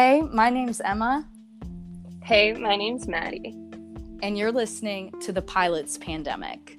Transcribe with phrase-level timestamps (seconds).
[0.00, 1.28] Hey, my name's Emma.
[2.22, 3.56] Hey, my name's Maddie.
[4.22, 6.78] And you're listening to The Pilot's Pandemic.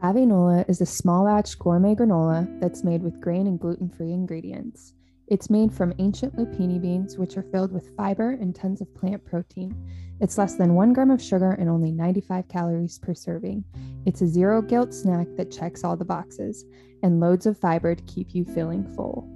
[0.00, 4.92] Avinola is a small batch gourmet granola that's made with grain and gluten free ingredients.
[5.32, 9.24] It's made from ancient lupini beans, which are filled with fiber and tons of plant
[9.24, 9.74] protein.
[10.20, 13.64] It's less than one gram of sugar and only 95 calories per serving.
[14.04, 16.66] It's a zero guilt snack that checks all the boxes
[17.02, 19.26] and loads of fiber to keep you feeling full.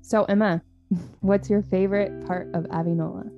[0.00, 0.62] So, Emma,
[1.20, 3.30] what's your favorite part of Avinola?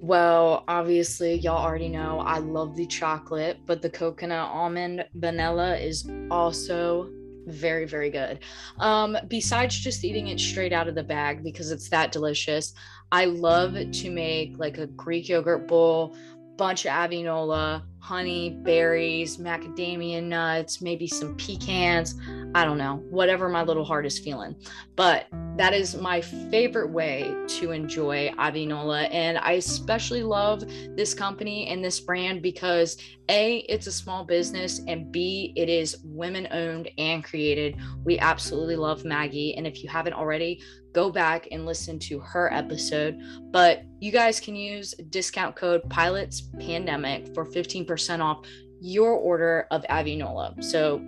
[0.00, 6.10] Well, obviously, y'all already know I love the chocolate, but the coconut almond vanilla is
[6.30, 7.10] also
[7.46, 8.40] very very good.
[8.78, 12.72] Um besides just eating it straight out of the bag because it's that delicious
[13.12, 16.16] i love to make like a greek yogurt bowl
[16.56, 22.14] bunch of avinola honey berries macadamia nuts maybe some pecans
[22.54, 24.54] i don't know whatever my little heart is feeling
[24.96, 25.26] but
[25.60, 29.08] that is my favorite way to enjoy Avinola.
[29.12, 30.64] And I especially love
[30.96, 32.96] this company and this brand because
[33.28, 37.76] A, it's a small business, and B, it is women owned and created.
[38.04, 39.54] We absolutely love Maggie.
[39.54, 43.20] And if you haven't already, go back and listen to her episode.
[43.50, 47.86] But you guys can use discount code PILOTS Pandemic for 15%
[48.20, 48.46] off
[48.80, 50.62] your order of Avinola.
[50.62, 51.00] So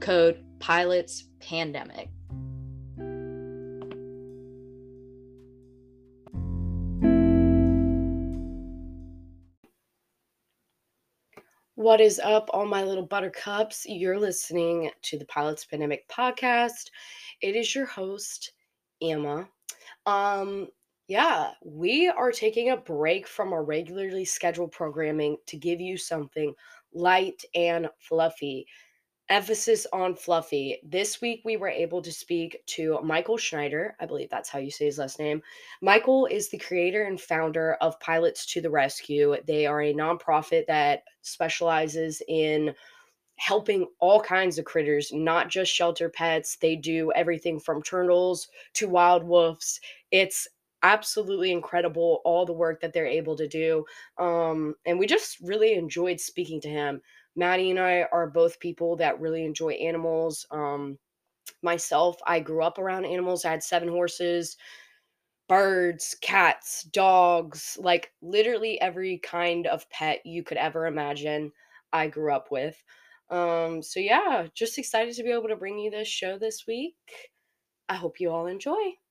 [0.00, 2.10] code PILOTS Pandemic.
[11.76, 13.84] What is up, all my little buttercups?
[13.86, 16.90] You're listening to the Pilots Pandemic podcast.
[17.42, 18.52] It is your host,
[19.02, 19.46] Emma.
[20.06, 20.68] Um,
[21.08, 26.54] yeah, we are taking a break from our regularly scheduled programming to give you something
[26.92, 28.66] light and fluffy
[29.28, 30.78] emphasis on fluffy.
[30.84, 33.96] This week we were able to speak to Michael Schneider.
[34.00, 35.42] I believe that's how you say his last name.
[35.82, 39.36] Michael is the creator and founder of Pilots to the Rescue.
[39.46, 42.74] They are a nonprofit that specializes in
[43.38, 46.56] helping all kinds of critters, not just shelter pets.
[46.56, 49.80] They do everything from turtles to wild wolves.
[50.10, 50.48] It's
[50.86, 53.84] absolutely incredible all the work that they're able to do.
[54.18, 57.00] Um, and we just really enjoyed speaking to him.
[57.34, 60.46] Maddie and I are both people that really enjoy animals.
[60.50, 60.98] Um,
[61.62, 63.44] myself, I grew up around animals.
[63.44, 64.56] I had seven horses,
[65.48, 71.52] birds, cats, dogs, like literally every kind of pet you could ever imagine.
[71.92, 72.80] I grew up with.
[73.28, 76.94] Um, so yeah, just excited to be able to bring you this show this week.
[77.88, 79.05] I hope you all enjoy.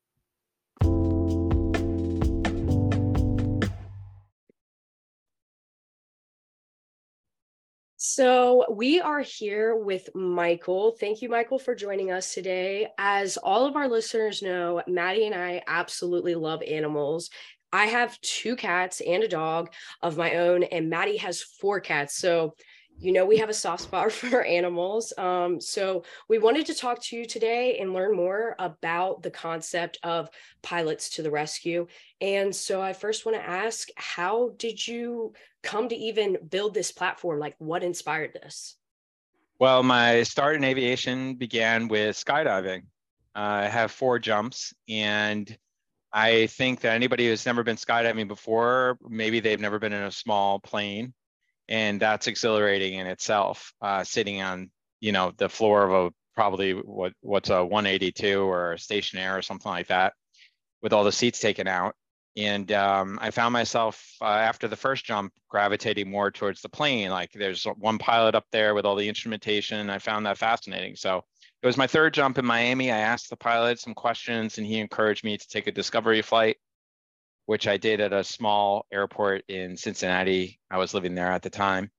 [8.15, 10.95] So, we are here with Michael.
[10.97, 12.87] Thank you, Michael, for joining us today.
[12.97, 17.29] As all of our listeners know, Maddie and I absolutely love animals.
[17.73, 22.15] I have two cats and a dog of my own, and Maddie has four cats.
[22.15, 22.55] So,
[23.00, 27.01] you know we have a soft spot for animals um, so we wanted to talk
[27.01, 30.29] to you today and learn more about the concept of
[30.61, 31.85] pilots to the rescue
[32.22, 35.34] and so i first want to ask how did you
[35.66, 37.39] come to even build this platform?
[37.39, 38.78] Like what inspired this?
[39.59, 42.84] Well my start in aviation began with skydiving.
[43.35, 45.57] Uh, i have four jumps and
[46.13, 50.11] i think that anybody who's never been skydiving before maybe they've never been in a
[50.11, 51.13] small plane
[51.69, 53.73] and that's exhilarating in itself.
[53.81, 58.73] Uh, sitting on you know the floor of a probably what what's a 182 or
[58.73, 60.13] a Stationair or something like that,
[60.81, 61.95] with all the seats taken out.
[62.37, 67.09] And um, I found myself uh, after the first jump gravitating more towards the plane.
[67.09, 69.89] Like there's one pilot up there with all the instrumentation.
[69.89, 70.97] I found that fascinating.
[70.97, 71.23] So
[71.63, 72.91] it was my third jump in Miami.
[72.91, 76.57] I asked the pilot some questions, and he encouraged me to take a discovery flight
[77.45, 80.59] which I did at a small airport in Cincinnati.
[80.69, 81.91] I was living there at the time,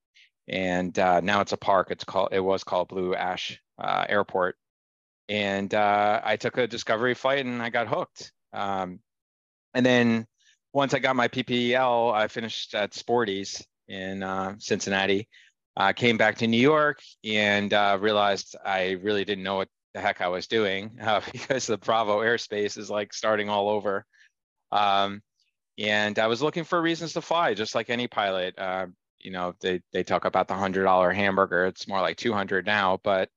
[0.48, 1.88] and uh, now it's a park.
[1.90, 4.56] It's called it was called Blue Ash uh, Airport,
[5.28, 8.32] and uh, I took a discovery flight and I got hooked.
[8.52, 9.00] Um,
[9.74, 10.26] and then
[10.72, 15.28] once I got my PPL, I finished at Sporty's in uh, Cincinnati.
[15.76, 20.00] I came back to New York and uh, realized I really didn't know what the
[20.00, 24.04] heck I was doing uh, because the Bravo airspace is like starting all over.
[24.72, 25.22] Um,
[25.78, 28.58] and I was looking for reasons to fly, just like any pilot.
[28.58, 28.86] Uh,
[29.20, 31.66] you know, they they talk about the hundred dollar hamburger.
[31.66, 33.28] It's more like two hundred now, but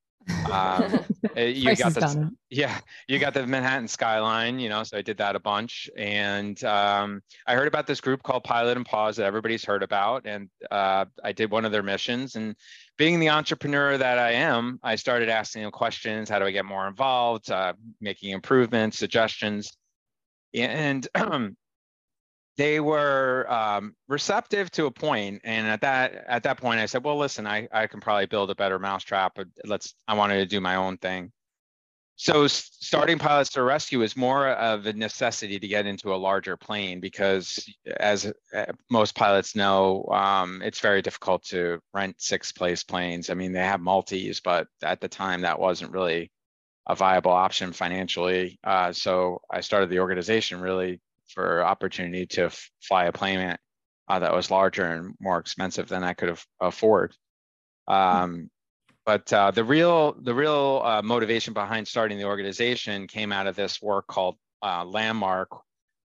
[0.50, 1.06] Um,
[1.36, 2.78] uh, you got the yeah,
[3.08, 4.82] you got the Manhattan skyline, you know.
[4.82, 8.76] So I did that a bunch, and um, I heard about this group called Pilot
[8.76, 12.36] and Paws that everybody's heard about, and uh, I did one of their missions.
[12.36, 12.54] And
[12.98, 16.64] being the entrepreneur that I am, I started asking them questions: How do I get
[16.64, 17.50] more involved?
[17.50, 19.72] Uh, making improvements, suggestions,
[20.54, 21.06] and
[22.60, 27.02] they were um, receptive to a point and at that at that point i said
[27.02, 30.46] well listen i, I can probably build a better mousetrap but let's i wanted to
[30.46, 31.32] do my own thing.
[32.16, 36.54] So starting pilots to rescue is more of a necessity to get into a larger
[36.58, 37.66] plane because
[37.98, 43.30] as uh, most pilots know um, it's very difficult to rent six place planes.
[43.30, 46.30] I mean they have multis but at the time that wasn't really
[46.86, 48.58] a viable option financially.
[48.64, 51.00] Uh, so i started the organization really
[51.32, 53.56] for opportunity to f- fly a plane
[54.08, 57.14] uh, that was larger and more expensive than I could afford.
[57.88, 57.94] Hmm.
[57.94, 58.50] Um,
[59.06, 63.56] but uh, the real the real uh, motivation behind starting the organization came out of
[63.56, 65.48] this work called uh, Landmark,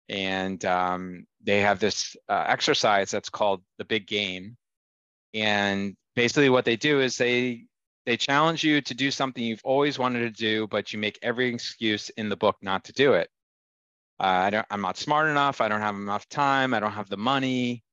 [0.09, 4.57] and um, they have this uh, exercise that's called the Big Game,
[5.33, 7.65] and basically what they do is they
[8.05, 11.53] they challenge you to do something you've always wanted to do, but you make every
[11.53, 13.29] excuse in the book not to do it.
[14.19, 15.61] Uh, I don't, I'm not smart enough.
[15.61, 16.73] I don't have enough time.
[16.73, 17.83] I don't have the money.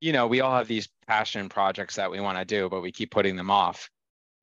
[0.00, 2.92] You know, we all have these passion projects that we want to do, but we
[2.92, 3.88] keep putting them off.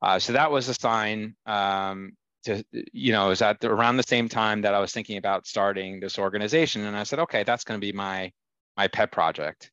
[0.01, 2.13] Uh, so that was a sign um,
[2.43, 5.99] to, you know, was at around the same time that I was thinking about starting
[5.99, 6.85] this organization.
[6.85, 8.31] And I said, okay, that's going to be my,
[8.75, 9.71] my pet project.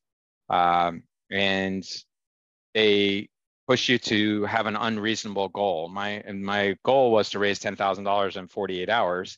[0.49, 1.83] Um, and
[2.73, 3.29] they
[3.67, 5.89] push you to have an unreasonable goal.
[5.89, 9.37] My, and my goal was to raise $10,000 in 48 hours.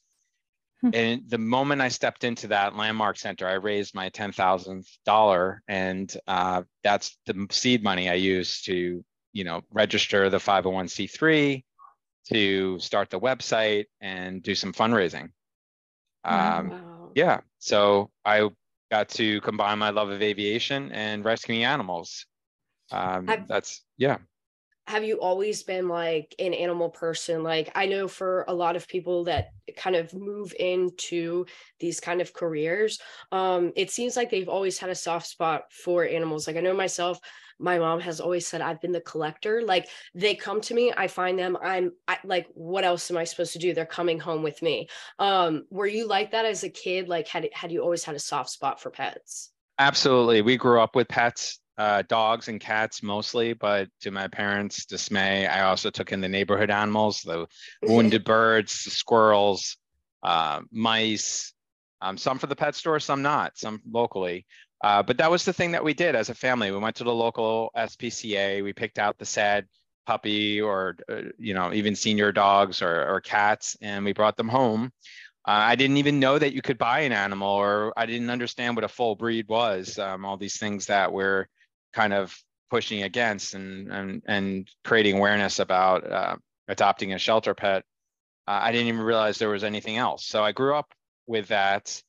[0.93, 5.61] And the moment I stepped into that landmark center, I raised my ten thousandth dollar,
[5.67, 9.03] and uh, that's the seed money I used to,
[9.33, 11.65] you know, register the five hundred one c three,
[12.29, 15.29] to start the website and do some fundraising.
[16.23, 17.11] Um, wow.
[17.15, 18.49] Yeah, so I
[18.91, 22.25] got to combine my love of aviation and rescuing animals.
[22.91, 24.17] Um, that's yeah
[24.87, 27.43] have you always been like an animal person?
[27.43, 31.45] Like i know for a lot of people that kind of move into
[31.79, 32.99] these kind of careers
[33.33, 36.47] um it seems like they've always had a soft spot for animals.
[36.47, 37.19] Like i know myself
[37.59, 39.61] my mom has always said i've been the collector.
[39.61, 43.25] Like they come to me i find them i'm I, like what else am i
[43.25, 43.73] supposed to do?
[43.73, 44.87] They're coming home with me.
[45.19, 47.09] Um were you like that as a kid?
[47.09, 49.51] Like had had you always had a soft spot for pets?
[49.79, 50.41] Absolutely.
[50.41, 55.45] We grew up with pets uh, dogs and cats mostly, but to my parents' dismay,
[55.45, 57.47] I also took in the neighborhood animals, the
[57.83, 59.77] wounded birds, the squirrels,
[60.23, 61.53] uh, mice,
[62.01, 64.45] um, some for the pet store, some not, some locally.
[64.83, 66.71] Uh, but that was the thing that we did as a family.
[66.71, 68.63] We went to the local SPCA.
[68.63, 69.65] We picked out the sad
[70.05, 74.49] puppy or, uh, you know, even senior dogs or, or cats, and we brought them
[74.49, 74.91] home.
[75.47, 78.75] Uh, I didn't even know that you could buy an animal, or I didn't understand
[78.75, 79.97] what a full breed was.
[79.97, 81.47] Um, all these things that we're
[81.97, 82.37] kind of
[82.69, 86.35] pushing against and and and creating awareness about uh,
[86.67, 87.83] adopting a shelter pet.
[88.47, 90.25] Uh, I didn't even realize there was anything else.
[90.25, 90.93] So I grew up
[91.25, 92.01] with that,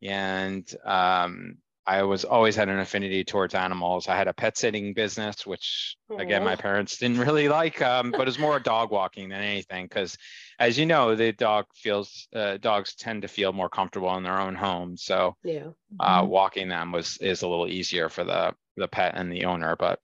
[0.00, 4.06] and um, I was always had an affinity towards animals.
[4.06, 8.28] I had a pet sitting business, which again my parents didn't really like, um, but
[8.28, 9.86] it's more dog walking than anything.
[9.86, 10.16] Because,
[10.60, 14.38] as you know, the dog feels uh, dogs tend to feel more comfortable in their
[14.38, 14.96] own home.
[14.96, 16.28] So, yeah, uh, mm-hmm.
[16.28, 19.76] walking them was is a little easier for the the pet and the owner.
[19.76, 19.98] But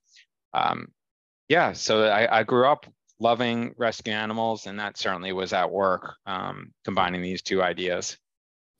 [0.54, 0.88] um,
[1.48, 2.86] yeah, so I, I grew up
[3.20, 8.16] loving rescue animals, and that certainly was at work, um, combining these two ideas.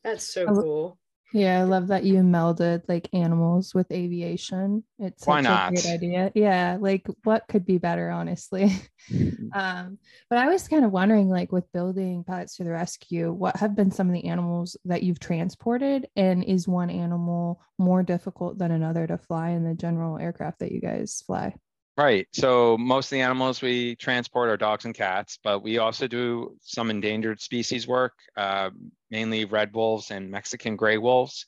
[0.05, 0.99] That's so cool.
[1.33, 4.85] Yeah, I love that you melded like animals with aviation.
[4.99, 5.73] It's such Why not?
[5.73, 6.33] a great idea.
[6.35, 8.73] Yeah, like what could be better, honestly.
[9.11, 9.49] Mm-hmm.
[9.59, 9.99] um,
[10.31, 13.77] but I was kind of wondering, like, with building pilots to the rescue, what have
[13.77, 18.71] been some of the animals that you've transported, and is one animal more difficult than
[18.71, 21.55] another to fly in the general aircraft that you guys fly?
[21.99, 22.29] Right.
[22.33, 26.57] So most of the animals we transport are dogs and cats, but we also do
[26.63, 28.71] some endangered species work, uh,
[29.11, 31.47] mainly red wolves and Mexican gray wolves.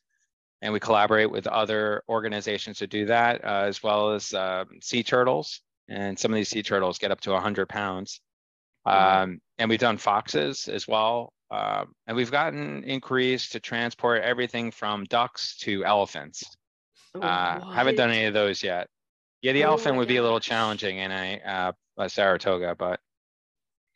[0.61, 5.05] And we collaborate with other organizations to do that, uh, as well as uh, sea
[5.05, 5.61] turtles.
[5.89, 8.21] And some of these sea turtles get up to 100 pounds.
[8.85, 11.33] Um, and we've done foxes as well.
[11.53, 16.43] Um, and we've gotten inquiries to transport everything from ducks to elephants.
[17.15, 18.89] Oh, uh, haven't done any of those yet.
[19.43, 23.01] Yeah, the elephant would be a little challenging in a, uh, a Saratoga, but.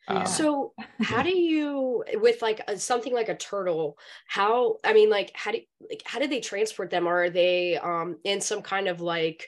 [0.07, 0.71] Uh, so
[1.01, 3.97] how do you with like a, something like a turtle
[4.27, 5.57] how i mean like how do
[5.89, 9.47] like how did they transport them are they um in some kind of like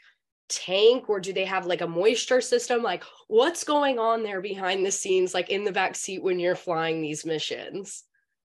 [0.49, 2.83] tank or do they have like a moisture system?
[2.83, 6.55] Like what's going on there behind the scenes, like in the back seat when you're
[6.55, 8.03] flying these missions?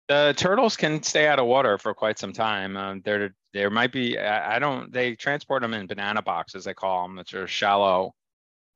[0.09, 2.76] The turtles can stay out of water for quite some time.
[2.76, 4.18] Um, there, there might be.
[4.18, 4.92] I, I, don't.
[4.92, 6.64] They transport them in banana boxes.
[6.64, 8.14] They call them, which are shallow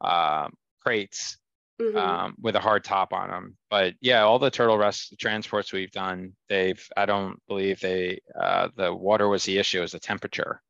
[0.00, 0.48] uh,
[0.80, 1.38] crates
[1.80, 1.96] mm-hmm.
[1.96, 3.56] um, with a hard top on them.
[3.70, 6.84] But yeah, all the turtle rest transports we've done, they've.
[6.96, 8.20] I don't believe they.
[8.38, 9.82] Uh, the water was the issue.
[9.82, 10.62] Is the temperature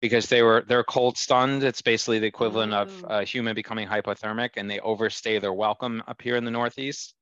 [0.00, 1.62] because they were they're cold stunned.
[1.62, 2.82] It's basically the equivalent oh.
[2.82, 7.14] of a human becoming hypothermic, and they overstay their welcome up here in the Northeast.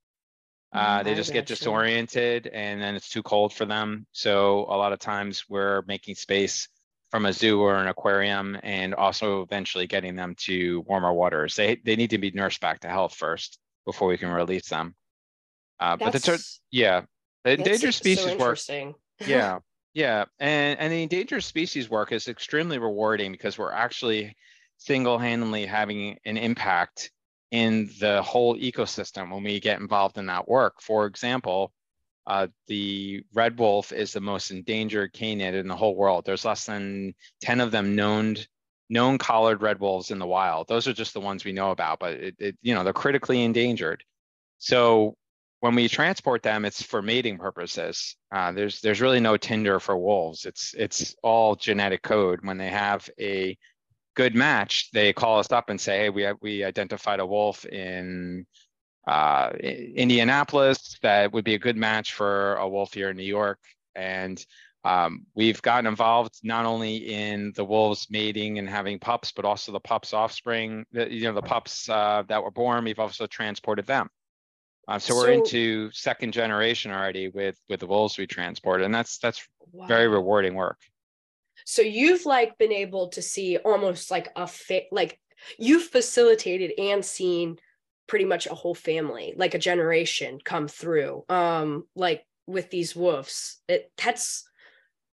[0.72, 4.06] Uh, they just get disoriented and then it's too cold for them.
[4.12, 6.68] So a lot of times we're making space
[7.10, 11.56] from a zoo or an aquarium and also eventually getting them to warmer waters.
[11.56, 14.94] They, they need to be nursed back to health first before we can release them.
[15.80, 17.02] Uh, but the, yeah,
[17.42, 18.58] the endangered species so work.
[19.26, 19.58] yeah.
[19.92, 20.26] Yeah.
[20.38, 24.36] And, and the endangered species work is extremely rewarding because we're actually
[24.76, 27.10] single-handedly having an impact
[27.50, 30.80] in the whole ecosystem when we get involved in that work.
[30.80, 31.72] For example,
[32.26, 36.24] uh, the red wolf is the most endangered canid in the whole world.
[36.24, 38.36] There's less than 10 of them known
[38.92, 40.66] known collared red wolves in the wild.
[40.68, 43.42] Those are just the ones we know about, but it, it, you know they're critically
[43.42, 44.02] endangered.
[44.58, 45.16] So
[45.60, 48.16] when we transport them, it's for mating purposes.
[48.32, 50.44] Uh, there's there's really no Tinder for wolves.
[50.44, 52.40] It's it's all genetic code.
[52.42, 53.56] When they have a
[54.14, 58.46] good match, they call us up and say, "Hey, we we identified a wolf in
[59.06, 63.58] uh, Indianapolis that would be a good match for a wolf here in New York."
[63.94, 64.44] And
[64.84, 69.72] um, we've gotten involved not only in the wolves mating and having pups, but also
[69.72, 70.86] the pups' offspring.
[70.92, 72.84] The, you know, the pups uh, that were born.
[72.84, 74.08] We've also transported them.
[74.88, 78.94] Uh, so, so, we're into second generation already with with the wolves we transport, and
[78.94, 79.86] that's that's wow.
[79.86, 80.78] very rewarding work.
[81.70, 85.20] So you've like been able to see almost like a fit, like
[85.56, 87.58] you've facilitated and seen
[88.08, 91.24] pretty much a whole family, like a generation come through.
[91.28, 93.62] Um, like with these wolves.
[93.68, 94.42] It that's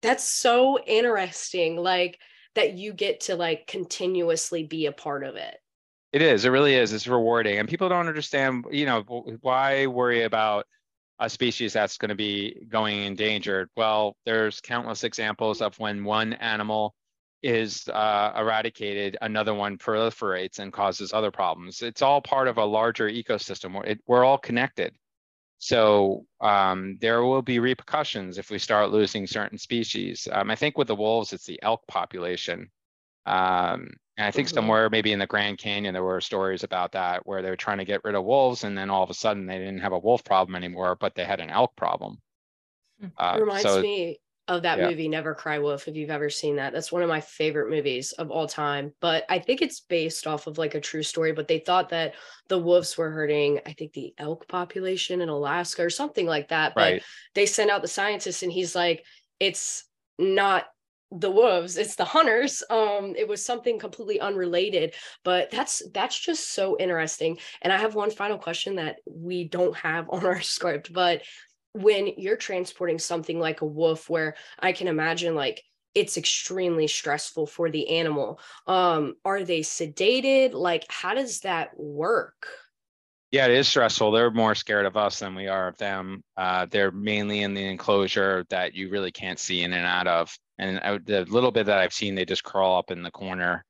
[0.02, 1.76] that's so interesting.
[1.76, 2.18] Like
[2.54, 5.56] that you get to like continuously be a part of it.
[6.12, 6.44] It is.
[6.44, 6.92] It really is.
[6.92, 8.66] It's rewarding, and people don't understand.
[8.70, 9.00] You know,
[9.40, 10.66] why worry about
[11.22, 13.68] a species that's going to be going endangered?
[13.76, 16.94] Well, there's countless examples of when one animal
[17.42, 21.82] is uh, eradicated, another one proliferates and causes other problems.
[21.82, 23.84] It's all part of a larger ecosystem.
[23.86, 24.94] It, we're all connected.
[25.58, 30.26] So um, there will be repercussions if we start losing certain species.
[30.30, 32.68] Um, I think with the wolves, it's the elk population.
[33.26, 34.54] Um, and I think mm-hmm.
[34.54, 37.78] somewhere maybe in the Grand Canyon, there were stories about that where they were trying
[37.78, 39.98] to get rid of wolves, and then all of a sudden they didn't have a
[39.98, 42.18] wolf problem anymore, but they had an elk problem.
[43.00, 43.06] Hmm.
[43.16, 44.88] Uh, Reminds so, me of that yeah.
[44.88, 46.72] movie Never Cry Wolf if you've ever seen that.
[46.72, 48.92] That's one of my favorite movies of all time.
[49.00, 52.14] But I think it's based off of like a true story, but they thought that
[52.48, 56.74] the wolves were hurting I think the elk population in Alaska or something like that.
[56.74, 57.02] But right.
[57.34, 59.04] they sent out the scientists and he's like
[59.38, 59.84] it's
[60.18, 60.66] not
[61.18, 66.52] the wolves it's the hunters um it was something completely unrelated but that's that's just
[66.52, 70.92] so interesting and i have one final question that we don't have on our script
[70.92, 71.22] but
[71.74, 75.62] when you're transporting something like a wolf where i can imagine like
[75.94, 82.46] it's extremely stressful for the animal um are they sedated like how does that work
[83.32, 84.10] yeah, it is stressful.
[84.10, 86.22] They're more scared of us than we are of them.
[86.36, 90.36] Uh, they're mainly in the enclosure that you really can't see in and out of.
[90.62, 93.64] And I, the little bit that I've seen, they just crawl up in the corner.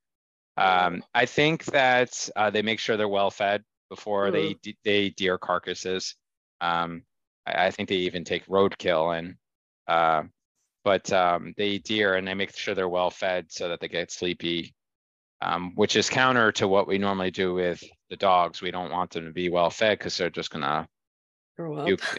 [0.59, 4.53] Um, I think that uh, they make sure they're well fed before mm-hmm.
[4.63, 6.15] they they deer carcasses.
[6.61, 7.05] Um,
[7.47, 9.37] I, I, think they even take roadkill and
[9.89, 10.25] uh,
[10.85, 13.89] but um, they eat deer and they make sure they're well fed so that they
[13.89, 14.75] get sleepy,
[15.41, 18.61] um, which is counter to what we normally do with the dogs.
[18.61, 20.87] We don't want them to be well fed because they're just gonna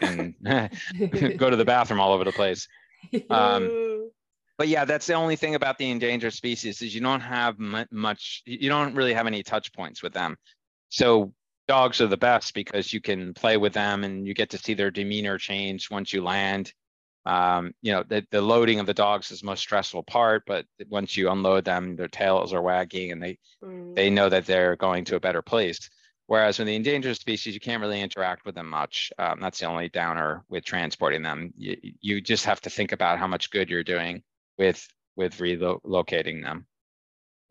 [0.02, 0.34] and
[1.38, 2.66] go to the bathroom all over the place.
[3.28, 4.10] Um,
[4.56, 8.42] but yeah, that's the only thing about the endangered species is you don't have much.
[8.46, 10.36] You don't really have any touch points with them.
[10.90, 11.32] So
[11.66, 14.74] dogs are the best because you can play with them and you get to see
[14.74, 16.72] their demeanor change once you land.
[17.26, 20.66] Um, you know, the, the loading of the dogs is the most stressful part, but
[20.88, 23.94] once you unload them, their tails are wagging and they mm.
[23.96, 25.88] they know that they're going to a better place.
[26.26, 29.12] Whereas with the endangered species, you can't really interact with them much.
[29.18, 31.52] Um, that's the only downer with transporting them.
[31.56, 34.22] You, you just have to think about how much good you're doing
[34.58, 36.66] with with relocating them.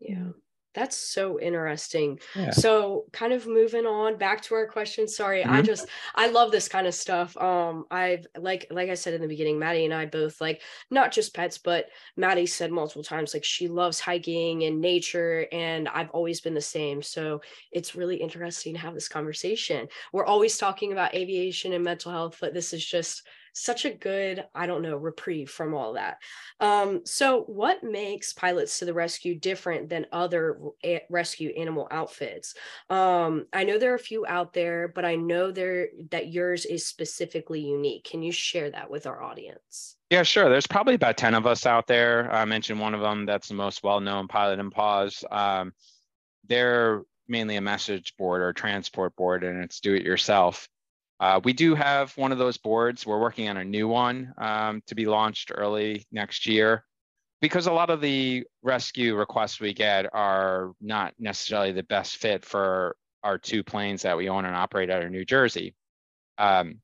[0.00, 0.30] Yeah.
[0.74, 2.18] That's so interesting.
[2.34, 2.50] Yeah.
[2.50, 5.06] So, kind of moving on back to our question.
[5.06, 5.66] Sorry, I Mhm.
[5.66, 7.36] just I love this kind of stuff.
[7.36, 11.12] Um, I've like like I said in the beginning, Maddie and I both like not
[11.12, 16.10] just pets, but Maddie said multiple times like she loves hiking and nature, and I've
[16.10, 17.02] always been the same.
[17.02, 19.86] So it's really interesting to have this conversation.
[20.12, 23.22] We're always talking about aviation and mental health, but this is just
[23.54, 26.18] such a good, I don't know, reprieve from all that.
[26.60, 32.54] Um, so, what makes Pilots to the Rescue different than other a- rescue animal outfits?
[32.90, 36.66] Um, I know there are a few out there, but I know there that yours
[36.66, 38.04] is specifically unique.
[38.04, 39.96] Can you share that with our audience?
[40.10, 40.48] Yeah, sure.
[40.48, 42.30] There's probably about 10 of us out there.
[42.32, 45.24] I mentioned one of them that's the most well-known Pilot and Paws.
[45.30, 45.72] Um,
[46.46, 50.68] they're mainly a message board or transport board, and it's do-it-yourself.
[51.20, 53.06] Uh, we do have one of those boards.
[53.06, 56.84] We're working on a new one um, to be launched early next year
[57.40, 62.44] because a lot of the rescue requests we get are not necessarily the best fit
[62.44, 65.74] for our two planes that we own and operate out of New Jersey.
[66.38, 66.80] Um,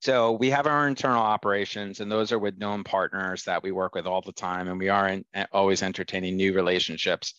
[0.00, 3.94] so we have our internal operations, and those are with known partners that we work
[3.94, 7.34] with all the time, and we are in, always entertaining new relationships.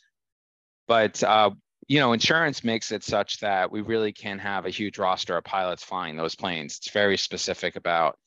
[0.88, 1.52] But uh,
[1.88, 5.44] you know, insurance makes it such that we really can have a huge roster of
[5.44, 6.78] pilots flying those planes.
[6.78, 8.18] It's very specific about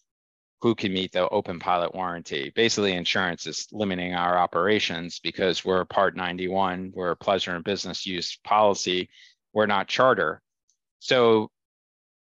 [0.60, 2.50] who can meet the open pilot warranty.
[2.54, 8.06] Basically, insurance is limiting our operations because we're Part 91, we're a pleasure and business
[8.06, 9.08] use policy,
[9.52, 10.40] we're not charter.
[10.98, 11.50] So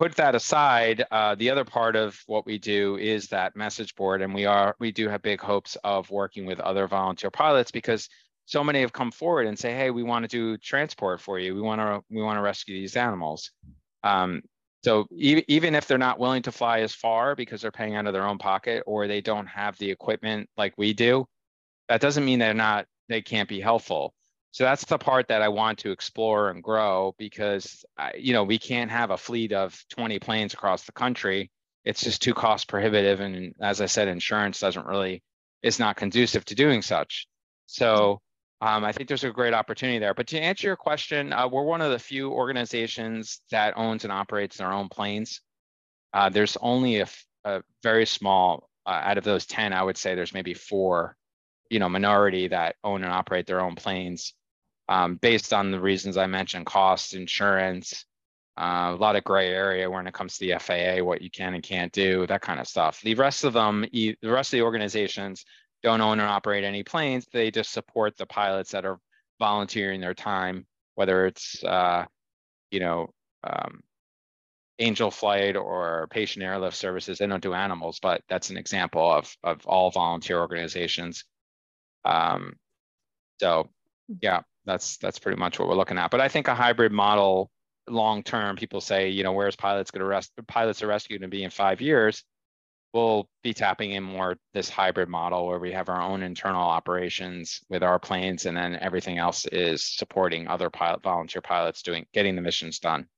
[0.00, 4.20] put that aside, uh, the other part of what we do is that message board,
[4.20, 8.08] and we are we do have big hopes of working with other volunteer pilots because
[8.46, 11.54] so many have come forward and say, "Hey, we want to do transport for you.
[11.54, 13.50] We want to we want to rescue these animals."
[14.02, 14.42] Um,
[14.84, 18.06] so e- even if they're not willing to fly as far because they're paying out
[18.06, 21.26] of their own pocket or they don't have the equipment like we do,
[21.88, 24.14] that doesn't mean they're not they can't be helpful.
[24.50, 27.84] So that's the part that I want to explore and grow because
[28.16, 31.50] you know we can't have a fleet of 20 planes across the country.
[31.84, 35.22] It's just too cost prohibitive, and as I said, insurance doesn't really
[35.62, 37.26] is not conducive to doing such.
[37.66, 38.20] So
[38.64, 40.14] um, I think there's a great opportunity there.
[40.14, 44.12] But to answer your question, uh, we're one of the few organizations that owns and
[44.12, 45.42] operates their own planes.
[46.14, 47.06] Uh, there's only a,
[47.82, 51.14] very small uh, out of those 10, I would say there's maybe four,
[51.68, 54.32] you know, minority that own and operate their own planes
[54.88, 58.06] um, based on the reasons I mentioned, cost, insurance,
[58.56, 61.52] uh, a lot of gray area when it comes to the FAA, what you can
[61.52, 63.02] and can't do, that kind of stuff.
[63.02, 65.44] The rest of them, the rest of the organizations
[65.84, 67.26] don't own or operate any planes.
[67.32, 68.98] They just support the pilots that are
[69.38, 70.66] volunteering their time,
[70.96, 72.06] whether it's, uh,
[72.70, 73.10] you know,
[73.44, 73.80] um,
[74.80, 77.18] Angel Flight or Patient Airlift Services.
[77.18, 81.24] They don't do animals, but that's an example of, of all volunteer organizations.
[82.04, 82.54] Um,
[83.40, 83.68] so
[84.20, 86.10] yeah, that's that's pretty much what we're looking at.
[86.10, 87.50] But I think a hybrid model
[87.88, 91.28] long term, people say, you know, where's pilots going to rest pilots are rescued to
[91.28, 92.24] be in five years?
[92.94, 97.60] We'll be tapping in more this hybrid model where we have our own internal operations
[97.68, 102.36] with our planes, and then everything else is supporting other pilot volunteer pilots doing getting
[102.36, 103.08] the missions done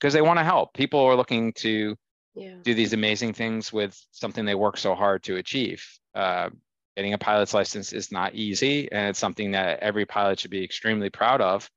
[0.00, 0.72] because they want to help.
[0.72, 1.94] People are looking to
[2.34, 2.56] Yeah.
[2.64, 5.86] do these amazing things with something they work so hard to achieve.
[6.14, 6.48] Uh,
[6.96, 10.64] getting a pilot's license is not easy, and it's something that every pilot should be
[10.64, 11.70] extremely proud of.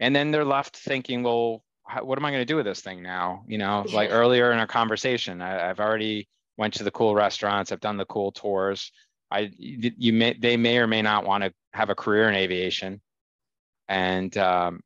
[0.00, 2.82] And then they're left thinking, well, how, what am I going to do with this
[2.82, 3.44] thing now?
[3.46, 7.72] You know, like earlier in our conversation, I, I've already went to the cool restaurants,
[7.72, 8.92] I've done the cool tours.
[9.30, 13.00] I you may they may or may not want to have a career in aviation,
[13.88, 14.80] and um,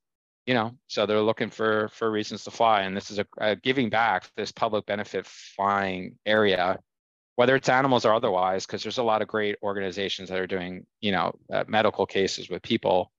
[0.47, 2.83] you know, so they're looking for for reasons to fly.
[2.83, 6.79] And this is a, a giving back this public benefit flying area
[7.39, 10.85] whether it's animals or otherwise, because there's a lot of great organizations that are doing,
[11.01, 13.13] you know, uh, medical cases with people.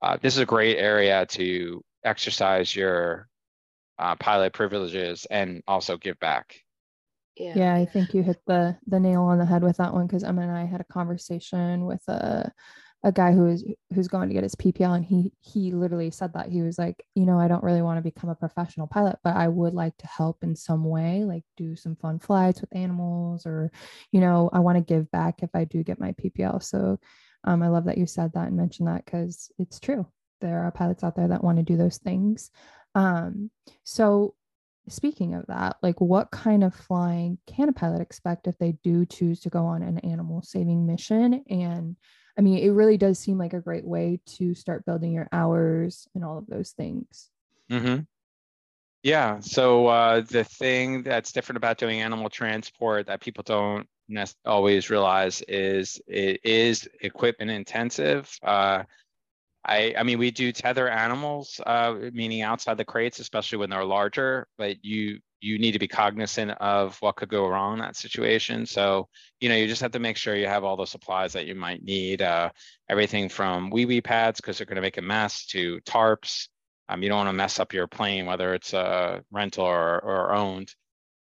[0.00, 3.28] Uh, this is a great area to exercise your
[3.98, 6.61] uh, pilot privileges and also give back.
[7.42, 7.56] Yeah.
[7.56, 10.24] Yeah, I think you hit the the nail on the head with that one because
[10.24, 12.52] Emma and I had a conversation with a
[13.04, 16.32] a guy who is who's going to get his PPL and he he literally said
[16.34, 19.18] that he was like, you know, I don't really want to become a professional pilot,
[19.24, 22.74] but I would like to help in some way, like do some fun flights with
[22.76, 23.72] animals or,
[24.12, 26.62] you know, I want to give back if I do get my PPL.
[26.62, 26.98] So
[27.44, 30.06] um, I love that you said that and mentioned that because it's true.
[30.40, 32.50] There are pilots out there that want to do those things.
[32.94, 33.50] Um,
[33.82, 34.34] so
[34.88, 39.06] speaking of that, like what kind of flying can a pilot expect if they do
[39.06, 41.44] choose to go on an animal saving mission?
[41.48, 41.96] And
[42.38, 46.08] I mean, it really does seem like a great way to start building your hours
[46.14, 47.30] and all of those things.
[47.70, 48.02] Mm-hmm.
[49.02, 49.40] Yeah.
[49.40, 53.88] So uh, the thing that's different about doing animal transport that people don't
[54.44, 58.30] always realize is it is equipment intensive.
[58.42, 58.84] Uh,
[59.64, 63.84] I, I mean, we do tether animals, uh, meaning outside the crates, especially when they're
[63.84, 64.48] larger.
[64.58, 68.66] But you you need to be cognizant of what could go wrong in that situation.
[68.66, 69.08] So
[69.40, 71.54] you know, you just have to make sure you have all the supplies that you
[71.54, 72.22] might need.
[72.22, 72.50] Uh,
[72.88, 76.48] everything from wee wee pads because they're going to make a mess to tarps.
[76.88, 80.34] Um, you don't want to mess up your plane, whether it's a rental or, or
[80.34, 80.74] owned.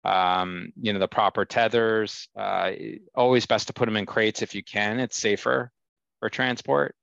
[0.04, 2.28] Um, you know, the proper tethers.
[2.38, 2.72] Uh,
[3.16, 5.00] always best to put them in crates if you can.
[5.00, 5.72] It's safer
[6.20, 6.96] for transport.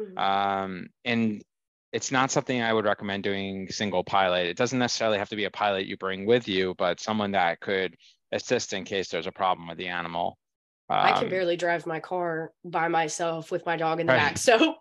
[0.00, 0.18] Mm-hmm.
[0.18, 1.42] Um, and
[1.92, 4.46] it's not something I would recommend doing single pilot.
[4.46, 7.60] It doesn't necessarily have to be a pilot you bring with you, but someone that
[7.60, 7.96] could
[8.32, 10.36] assist in case there's a problem with the animal.
[10.90, 14.12] Um, I can um, barely drive my car by myself with my dog in the
[14.12, 14.34] right.
[14.34, 14.38] back.
[14.38, 14.74] So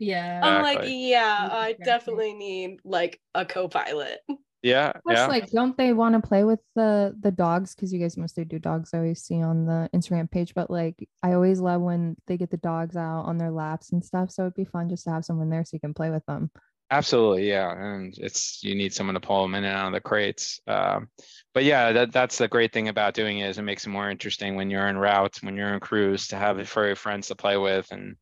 [0.00, 4.20] yeah, I'm like, yeah, I definitely need like a co-pilot.
[4.62, 5.26] Yeah, Plus, yeah.
[5.26, 7.74] like, don't they want to play with the the dogs?
[7.74, 8.90] Because you guys mostly do dogs.
[8.94, 10.54] I always see on the Instagram page.
[10.54, 14.04] But like, I always love when they get the dogs out on their laps and
[14.04, 14.30] stuff.
[14.30, 16.50] So it'd be fun just to have someone there so you can play with them.
[16.92, 20.00] Absolutely, yeah, and it's you need someone to pull them in and out of the
[20.00, 20.60] crates.
[20.66, 21.08] Um,
[21.54, 24.10] but yeah, that that's the great thing about doing it is it makes it more
[24.10, 27.56] interesting when you're in route, when you're in cruise, to have furry friends to play
[27.56, 28.16] with, and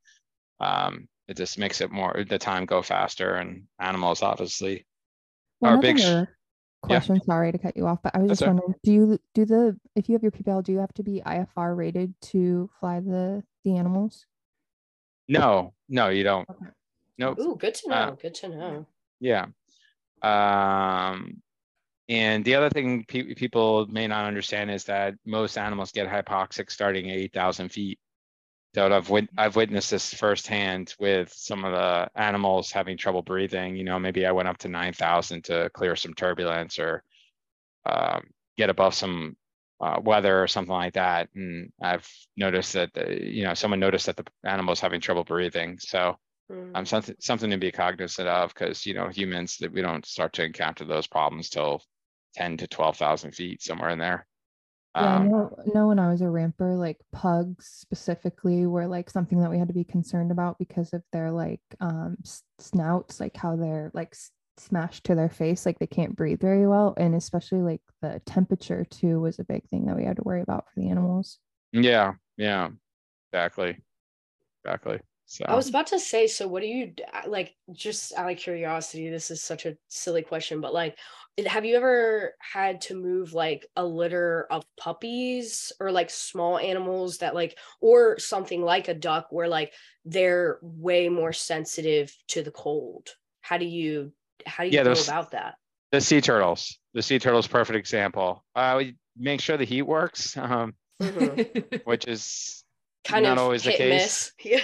[0.60, 3.34] um, it just makes it more the time go faster.
[3.34, 4.86] And animals, obviously,
[5.60, 6.28] one Our big sh-
[6.82, 7.16] question.
[7.16, 7.22] Yeah.
[7.22, 9.78] Sorry to cut you off, but I was That's just wondering: do you do the
[9.94, 13.42] if you have your PPL, do you have to be IFR rated to fly the
[13.64, 14.26] the animals?
[15.28, 16.48] No, no, you don't.
[16.48, 16.70] Okay.
[17.18, 17.38] Nope.
[17.38, 17.94] Ooh, good to know.
[17.94, 18.86] Uh, good to know.
[19.20, 19.46] Yeah.
[20.22, 21.42] Um,
[22.08, 26.70] and the other thing pe- people may not understand is that most animals get hypoxic
[26.70, 27.98] starting at 8,000 feet.
[28.74, 33.76] So I've wit- I've witnessed this firsthand with some of the animals having trouble breathing.
[33.76, 37.02] You know, maybe I went up to nine thousand to clear some turbulence or
[37.84, 38.22] um,
[38.56, 39.36] get above some
[39.80, 44.06] uh, weather or something like that, and I've noticed that the, you know someone noticed
[44.06, 45.78] that the animal animal's having trouble breathing.
[45.80, 46.16] So
[46.50, 46.70] mm.
[46.74, 50.34] um, something something to be cognizant of because you know humans that we don't start
[50.34, 51.82] to encounter those problems till
[52.34, 54.26] ten to twelve thousand feet somewhere in there.
[54.98, 55.88] Yeah, um, no, no.
[55.88, 59.74] When I was a ramper, like pugs specifically were like something that we had to
[59.74, 62.16] be concerned about because of their like um
[62.58, 64.14] snouts, like how they're like
[64.56, 68.84] smashed to their face, like they can't breathe very well, and especially like the temperature
[68.84, 71.38] too was a big thing that we had to worry about for the animals.
[71.72, 72.70] Yeah, yeah,
[73.32, 73.78] exactly,
[74.64, 75.00] exactly.
[75.30, 76.92] So I was about to say, so what do you
[77.24, 77.54] like?
[77.70, 80.98] Just out of curiosity, this is such a silly question, but like,
[81.46, 87.18] have you ever had to move like a litter of puppies or like small animals
[87.18, 89.72] that like or something like a duck where like
[90.04, 94.12] they're way more sensitive to the cold how do you
[94.46, 95.54] how do you yeah, go about that
[95.92, 100.36] the sea turtles the sea turtles perfect example uh we make sure the heat works
[100.36, 101.76] um mm-hmm.
[101.84, 102.59] which is
[103.04, 104.32] kind not of always the case.
[104.44, 104.60] Yeah.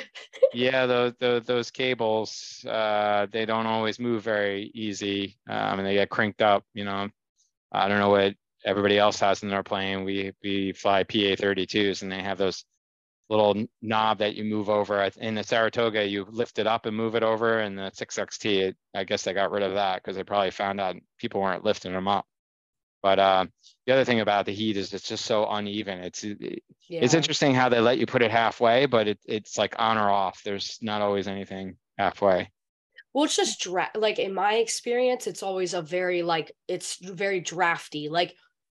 [0.53, 5.95] yeah, those, those those cables uh, they don't always move very easy, um, and they
[5.95, 6.65] get cranked up.
[6.75, 7.09] You know,
[7.73, 10.05] I don't know what everybody else has in their plane.
[10.05, 12.65] We we fly PA 32s, and they have those
[13.29, 15.03] little knob that you move over.
[15.17, 17.61] In the Saratoga, you lift it up and move it over.
[17.61, 20.97] And the 6XT, I guess they got rid of that because they probably found out
[21.19, 22.27] people weren't lifting them up.
[23.03, 23.47] But uh,
[23.87, 25.99] the other thing about the heat is it's just so uneven.
[26.01, 27.01] It's it, yeah.
[27.03, 30.11] it's interesting how they let you put it halfway, but it, it's like on or
[30.11, 30.43] off.
[30.45, 32.51] There's not always anything halfway.
[33.13, 37.41] Well, it's just dra- like in my experience, it's always a very like it's very
[37.41, 38.09] drafty.
[38.09, 38.35] Like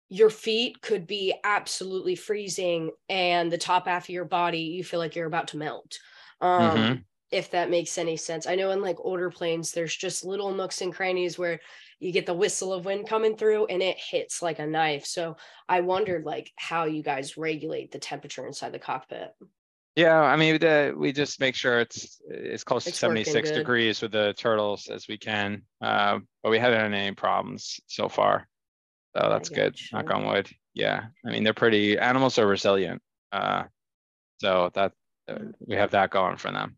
[0.10, 5.00] your feet could be absolutely freezing, and the top half of your body you feel
[5.00, 5.98] like you're about to melt.
[6.42, 6.94] Um, mm-hmm.
[7.32, 8.48] If that makes any sense.
[8.48, 11.60] I know in like older planes, there's just little nooks and crannies where
[12.00, 15.06] you get the whistle of wind coming through and it hits like a knife.
[15.06, 15.36] So
[15.68, 19.34] I wondered like how you guys regulate the temperature inside the cockpit.
[19.98, 24.00] Yeah, I mean, the, we just make sure it's it's close it's to 76 degrees
[24.00, 28.48] with the turtles as we can, uh, but we haven't had any problems so far.
[29.18, 29.76] So that's good.
[29.80, 29.98] You.
[29.98, 30.52] Knock on wood.
[30.76, 31.98] Yeah, I mean, they're pretty.
[31.98, 33.64] Animals are resilient, uh,
[34.40, 34.92] so that
[35.28, 36.78] uh, we have that going for them.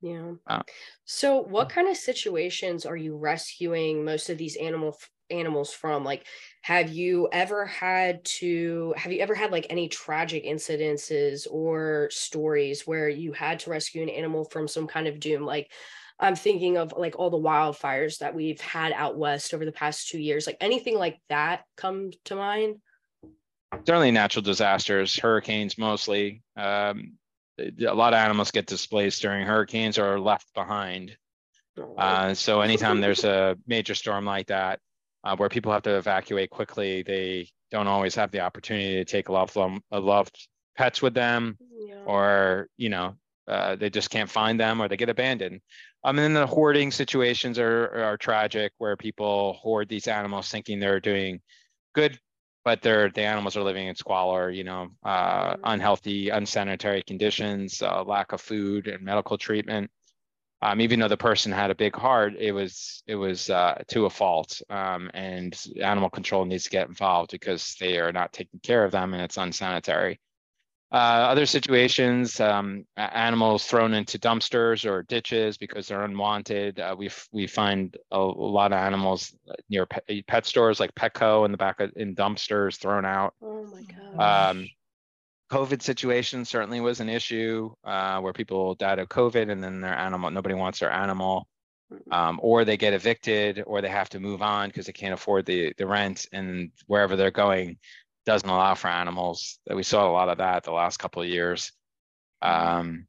[0.00, 0.34] Yeah.
[0.46, 0.62] Uh,
[1.04, 4.98] so what kind of situations are you rescuing most of these animal
[5.30, 6.04] animals from?
[6.04, 6.26] Like
[6.62, 12.86] have you ever had to have you ever had like any tragic incidences or stories
[12.86, 15.72] where you had to rescue an animal from some kind of doom like
[16.20, 20.08] I'm thinking of like all the wildfires that we've had out west over the past
[20.08, 22.80] 2 years like anything like that come to mind?
[23.86, 26.42] Certainly natural disasters, hurricanes mostly.
[26.56, 27.18] Um,
[27.58, 31.16] a lot of animals get displaced during hurricanes or are left behind.
[31.78, 34.80] Oh, uh, so anytime there's a major storm like that,
[35.24, 39.28] uh, where people have to evacuate quickly, they don't always have the opportunity to take
[39.28, 42.02] a loved, a loved pets with them, yeah.
[42.06, 43.16] or you know,
[43.48, 45.60] uh, they just can't find them or they get abandoned.
[46.04, 50.78] Um, and then the hoarding situations are, are tragic where people hoard these animals thinking
[50.78, 51.40] they're doing
[51.94, 52.18] good,
[52.66, 55.60] but they're, the animals are living in squalor, you know, uh, mm-hmm.
[55.62, 59.88] unhealthy, unsanitary conditions, uh, lack of food and medical treatment.
[60.60, 64.06] Um, even though the person had a big heart, it was it was uh, to
[64.06, 68.58] a fault, um, and animal control needs to get involved because they are not taking
[68.58, 70.18] care of them and it's unsanitary.
[70.92, 76.78] Uh, other situations, um, animals thrown into dumpsters or ditches because they're unwanted.
[76.78, 79.34] Uh, we we find a, a, lot of animals
[79.68, 83.34] near pet, pet, stores like Petco in the back of in dumpsters thrown out.
[83.42, 84.50] Oh my god.
[84.50, 84.68] Um,
[85.50, 89.94] COVID situation certainly was an issue uh, where people died of COVID and then their
[89.94, 91.48] animal nobody wants their animal.
[92.10, 95.46] Um, or they get evicted or they have to move on because they can't afford
[95.46, 97.78] the the rent and wherever they're going
[98.26, 99.58] doesn't allow for animals.
[99.72, 101.72] We saw a lot of that the last couple of years.
[102.42, 102.78] Mm-hmm.
[102.78, 103.06] Um,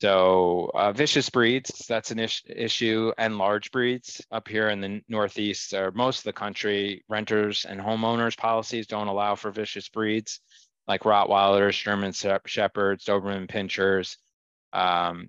[0.00, 5.02] so uh, vicious breeds, that's an is- issue, and large breeds up here in the
[5.08, 10.40] Northeast or most of the country, renters and homeowners policies don't allow for vicious breeds
[10.88, 14.16] like Rottweilers, German Shepherds, Doberman Pinschers,
[14.72, 15.28] um,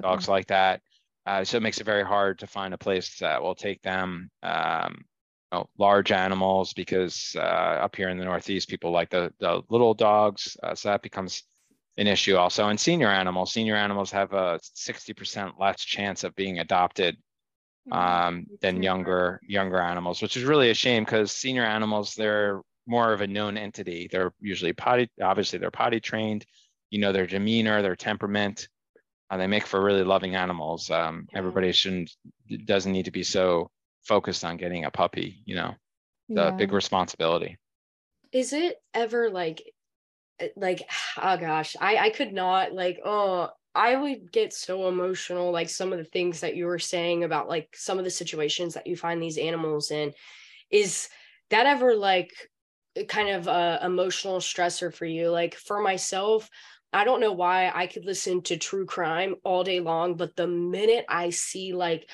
[0.00, 0.80] dogs like that.
[1.26, 4.30] Uh, so it makes it very hard to find a place that will take them.
[4.42, 5.04] Um,
[5.56, 7.40] know, large animals because uh,
[7.84, 10.56] up here in the Northeast, people like the, the little dogs.
[10.62, 11.42] Uh, so that becomes
[11.96, 12.68] an issue also.
[12.68, 17.16] And senior animals, senior animals have a 60% less chance of being adopted
[17.90, 17.92] mm-hmm.
[17.92, 23.12] um, than younger younger animals, which is really a shame because senior animals, they're more
[23.12, 24.08] of a known entity.
[24.10, 26.44] They're usually potty, obviously they're potty trained,
[26.90, 28.68] you know, their demeanor, their temperament,
[29.28, 30.90] uh, they make for really loving animals.
[30.90, 32.12] Um, everybody shouldn't,
[32.64, 33.70] doesn't need to be so
[34.06, 35.74] focused on getting a puppy, you know,
[36.28, 36.50] the yeah.
[36.52, 37.58] big responsibility.
[38.32, 39.62] Is it ever like,
[40.40, 40.88] eh, like,
[41.20, 45.92] oh gosh, I, I could not like, oh, I would get so emotional, like some
[45.92, 48.96] of the things that you were saying about like some of the situations that you
[48.96, 50.14] find these animals in.
[50.70, 51.08] Is
[51.50, 52.32] that ever like
[53.08, 55.30] kind of a emotional stressor for you?
[55.30, 56.48] Like for myself,
[56.92, 60.46] I don't know why I could listen to true crime all day long, but the
[60.46, 62.08] minute I see like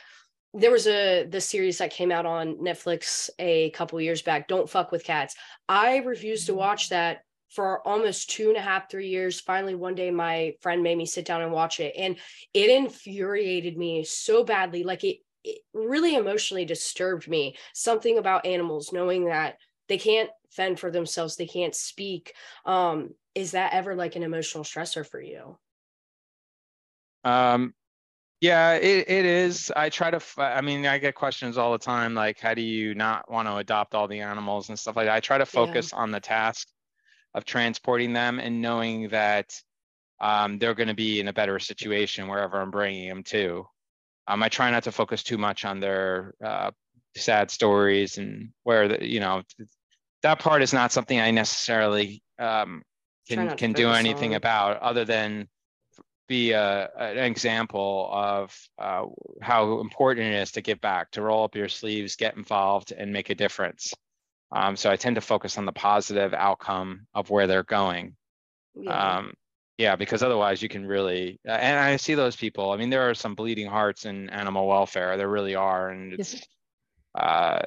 [0.54, 4.68] there was a the series that came out on Netflix a couple years back, Don't
[4.68, 5.34] Fuck with Cats.
[5.68, 9.40] I refused to watch that for almost two and a half, three years.
[9.40, 11.94] Finally, one day my friend made me sit down and watch it.
[11.96, 12.16] And
[12.54, 14.84] it infuriated me so badly.
[14.84, 17.56] Like it, it really emotionally disturbed me.
[17.74, 22.34] Something about animals, knowing that they can't fend for themselves, they can't speak.
[22.64, 25.58] Um, is that ever like an emotional stressor for you?
[27.24, 27.74] Um,
[28.42, 29.70] yeah, it, it is.
[29.76, 32.92] I try to, I mean, I get questions all the time like, how do you
[32.92, 35.14] not want to adopt all the animals and stuff like that?
[35.14, 36.00] I try to focus yeah.
[36.00, 36.66] on the task
[37.34, 39.54] of transporting them and knowing that
[40.20, 43.64] um, they're going to be in a better situation wherever I'm bringing them to.
[44.26, 46.72] Um, I try not to focus too much on their uh,
[47.16, 49.42] sad stories and where the, you know,
[50.24, 52.82] that part is not something I necessarily um,
[53.28, 54.36] can can do anything on.
[54.36, 55.46] about other than
[56.28, 59.04] be a, an example of uh,
[59.40, 63.12] how important it is to give back, to roll up your sleeves, get involved, and
[63.12, 63.94] make a difference.
[64.50, 68.16] Um, so I tend to focus on the positive outcome of where they're going.
[68.74, 69.16] Yeah.
[69.16, 69.34] Um,
[69.78, 72.70] yeah, because otherwise you can really, uh, and I see those people.
[72.70, 75.16] I mean, there are some bleeding hearts in animal welfare.
[75.16, 76.46] There really are, and it's,
[77.14, 77.62] uh,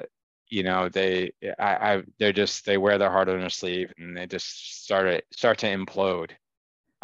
[0.48, 4.16] you know, they, I, I, they're just they wear their heart on their sleeve, and
[4.16, 6.30] they just start to start to implode.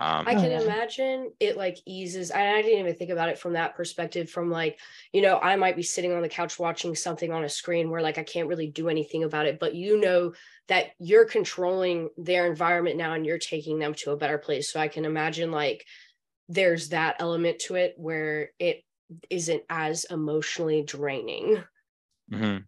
[0.03, 2.33] Um, I can imagine it like eases.
[2.33, 4.29] I didn't even think about it from that perspective.
[4.29, 4.81] From like,
[5.13, 8.03] you know, I might be sitting on the couch watching something on a screen where
[8.03, 10.33] like I can't really do anything about it, but you know
[10.67, 14.73] that you're controlling their environment now and you're taking them to a better place.
[14.73, 15.87] So I can imagine like
[16.49, 18.83] there's that element to it where it
[19.31, 21.63] isn't as emotionally draining.
[22.33, 22.65] Mm-hmm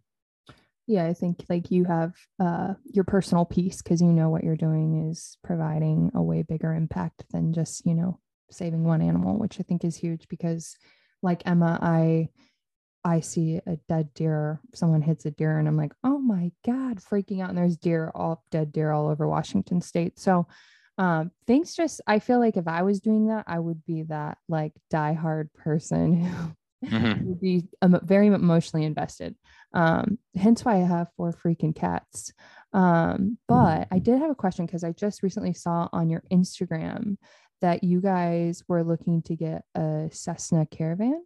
[0.87, 4.55] yeah i think like you have uh your personal piece because you know what you're
[4.55, 8.19] doing is providing a way bigger impact than just you know
[8.51, 10.75] saving one animal which i think is huge because
[11.21, 12.27] like emma i
[13.03, 16.97] i see a dead deer someone hits a deer and i'm like oh my god
[16.97, 20.19] freaking out and there's deer all dead deer all over washington state.
[20.19, 20.47] So
[20.97, 24.37] um things just i feel like if i was doing that i would be that
[24.47, 27.33] like diehard person who mm-hmm.
[27.33, 29.35] be um, very emotionally invested.
[29.73, 32.33] Um, hence why I have four freaking cats.
[32.73, 37.17] Um, but I did have a question because I just recently saw on your Instagram
[37.61, 41.23] that you guys were looking to get a Cessna caravan.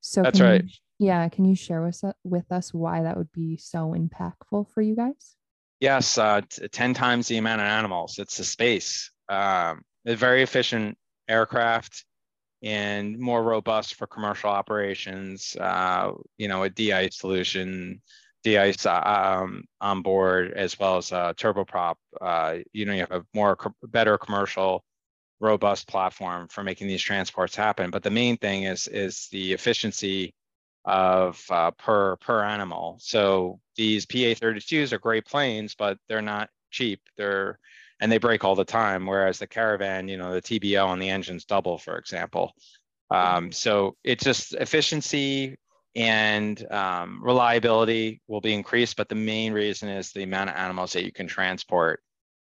[0.00, 0.64] So that's right.
[0.64, 4.80] You, yeah, can you share with, with us why that would be so impactful for
[4.80, 5.36] you guys?
[5.80, 8.18] Yes, uh, t- 10 times the amount of animals.
[8.18, 9.10] It's a space.
[9.28, 10.96] Um, a very efficient
[11.28, 12.04] aircraft
[12.62, 15.56] and more robust for commercial operations.
[15.60, 18.00] Uh, you know, a de-ice solution,
[18.46, 18.72] uh,
[19.04, 21.94] um, on board, as well as a turboprop.
[22.20, 24.84] Uh, you know, you have a more better commercial,
[25.40, 27.90] robust platform for making these transports happen.
[27.90, 30.34] But the main thing is is the efficiency
[30.84, 32.98] of uh, per per animal.
[33.00, 37.00] So these PA32s are great planes, but they're not cheap.
[37.16, 37.58] They're
[38.02, 39.06] and they break all the time.
[39.06, 42.52] Whereas the caravan, you know, the TBO on the engines double, for example.
[43.12, 45.56] Um, so it's just efficiency
[45.94, 50.92] and um, reliability will be increased, but the main reason is the amount of animals
[50.94, 52.02] that you can transport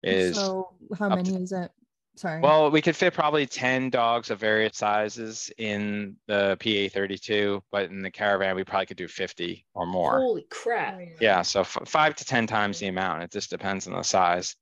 [0.04, 0.36] is.
[0.36, 1.72] So how many to, is it?
[2.14, 2.40] Sorry.
[2.40, 8.02] Well, we could fit probably 10 dogs of various sizes in the PA32, but in
[8.02, 10.20] the caravan, we probably could do 50 or more.
[10.20, 10.98] Holy crap.
[11.00, 11.42] Oh, yeah.
[11.42, 13.22] So f- five to 10 times the amount.
[13.22, 14.54] It just depends on the size.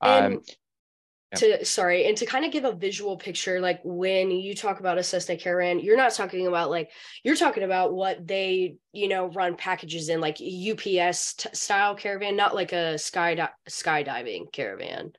[0.00, 0.40] Um,
[1.36, 4.96] to sorry, and to kind of give a visual picture, like when you talk about
[4.96, 6.90] a Cessna Caravan, you're not talking about like
[7.22, 12.34] you're talking about what they you know run packages in, like UPS t- style caravan,
[12.34, 15.12] not like a sky skydiving caravan.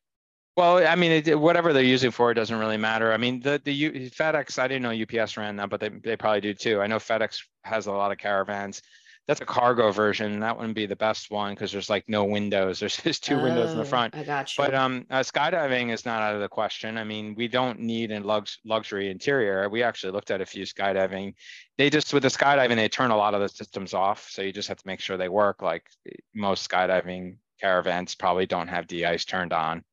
[0.57, 3.13] Well, I mean, it, whatever they're using for it doesn't really matter.
[3.13, 6.17] I mean, the the U, FedEx, I didn't know UPS ran that, but they, they
[6.17, 6.81] probably do too.
[6.81, 8.81] I know FedEx has a lot of caravans
[9.29, 10.39] that's a cargo version.
[10.39, 12.79] That wouldn't be the best one because there's like no windows.
[12.79, 14.15] There's just two oh, windows in the oh, front.
[14.15, 14.63] I got you.
[14.63, 16.97] But um, uh, skydiving is not out of the question.
[16.97, 19.69] I mean, we don't need a lux- luxury interior.
[19.69, 21.35] We actually looked at a few skydiving.
[21.77, 24.51] They just with the skydiving, they turn a lot of the systems off, so you
[24.51, 25.61] just have to make sure they work.
[25.61, 25.85] Like
[26.33, 29.83] most skydiving caravans probably don't have de-ice turned on.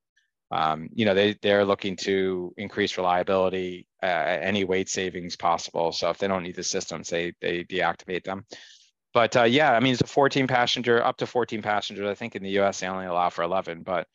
[0.50, 5.92] Um, you know, they they're looking to increase reliability, uh, any weight savings possible.
[5.92, 8.46] So if they don't need the systems, they they deactivate them
[9.16, 12.06] but uh, yeah, I mean, it's a 14 passenger, up to 14 passengers.
[12.06, 14.06] I think in the US they only allow for 11, but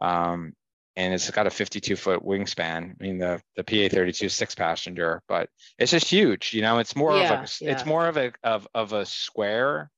[0.00, 0.52] um,
[0.96, 2.90] and it's got a 52 foot wingspan.
[2.90, 6.54] I mean, the the PA32 six passenger, but it's just huge.
[6.54, 7.70] You know, it's more yeah, of a yeah.
[7.70, 9.92] it's more of a of of a square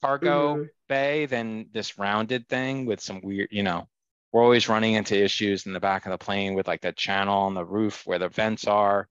[0.00, 0.62] cargo mm-hmm.
[0.88, 3.48] bay than this rounded thing with some weird.
[3.50, 3.88] You know,
[4.32, 7.42] we're always running into issues in the back of the plane with like the channel
[7.42, 9.06] on the roof where the vents are.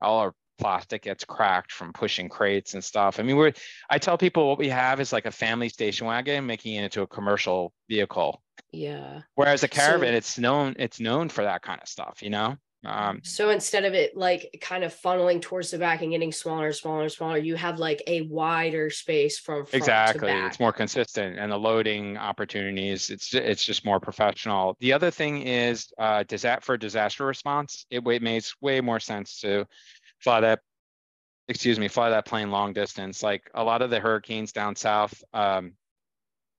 [0.00, 3.18] All our plastic gets cracked from pushing crates and stuff.
[3.18, 3.52] I mean, we're
[3.90, 7.02] I tell people what we have is like a family station wagon making it into
[7.02, 8.42] a commercial vehicle.
[8.70, 9.22] Yeah.
[9.34, 12.56] Whereas a caravan, so, it's known it's known for that kind of stuff, you know.
[12.84, 16.72] Um, so instead of it like kind of funneling towards the back and getting smaller,
[16.72, 20.32] smaller, smaller, you have like a wider space from exactly.
[20.32, 23.10] It's more consistent, and the loading opportunities.
[23.10, 24.76] It's it's just more professional.
[24.80, 27.86] The other thing is, uh, does that for disaster response?
[27.88, 29.66] It, it makes way more sense to
[30.22, 30.60] fly that
[31.48, 33.22] excuse me fly that plane long distance.
[33.22, 35.72] Like a lot of the hurricanes down south um,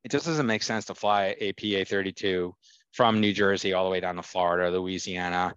[0.04, 2.54] it just doesn't make sense to fly a pa 32
[2.92, 5.54] from new jersey all the way down to florida louisiana.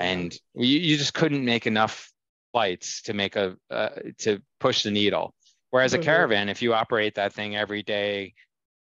[0.00, 2.12] And you, you just couldn't make enough
[2.52, 5.34] flights to make a uh, to push the needle.
[5.70, 6.02] Whereas mm-hmm.
[6.02, 8.34] a caravan if you operate that thing every day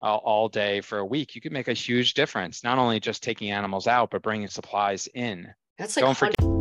[0.04, 3.24] uh, all day for a week you could make a huge difference not only just
[3.24, 5.48] taking animals out but bringing supplies in.
[5.78, 6.55] That's like don't forget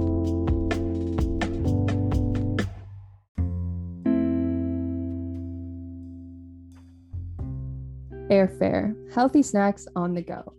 [8.35, 10.55] Airfare Healthy Snacks on the Go.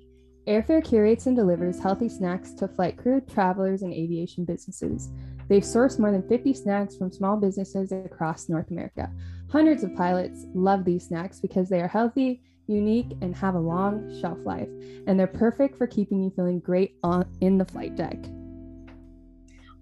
[0.48, 5.10] Airfare curates and delivers healthy snacks to flight crew, travelers, and aviation businesses.
[5.50, 9.12] They've sourced more than 50 snacks from small businesses across North America.
[9.50, 14.10] Hundreds of pilots love these snacks because they are healthy, unique, and have a long
[14.22, 14.70] shelf life,
[15.06, 18.18] and they're perfect for keeping you feeling great on in the flight deck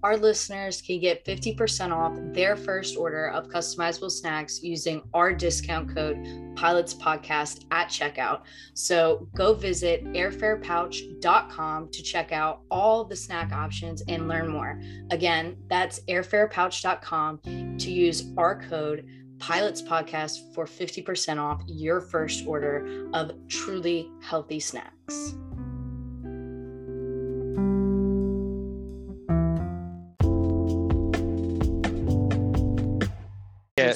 [0.03, 5.93] our listeners can get 50% off their first order of customizable snacks using our discount
[5.93, 6.17] code
[6.55, 8.41] pilots podcast at checkout.
[8.73, 14.81] So go visit airfarepouch.com to check out all the snack options and learn more.
[15.11, 19.07] Again that's airfarepouch.com to use our code
[19.39, 25.35] pilots podcast for 50% off your first order of truly healthy snacks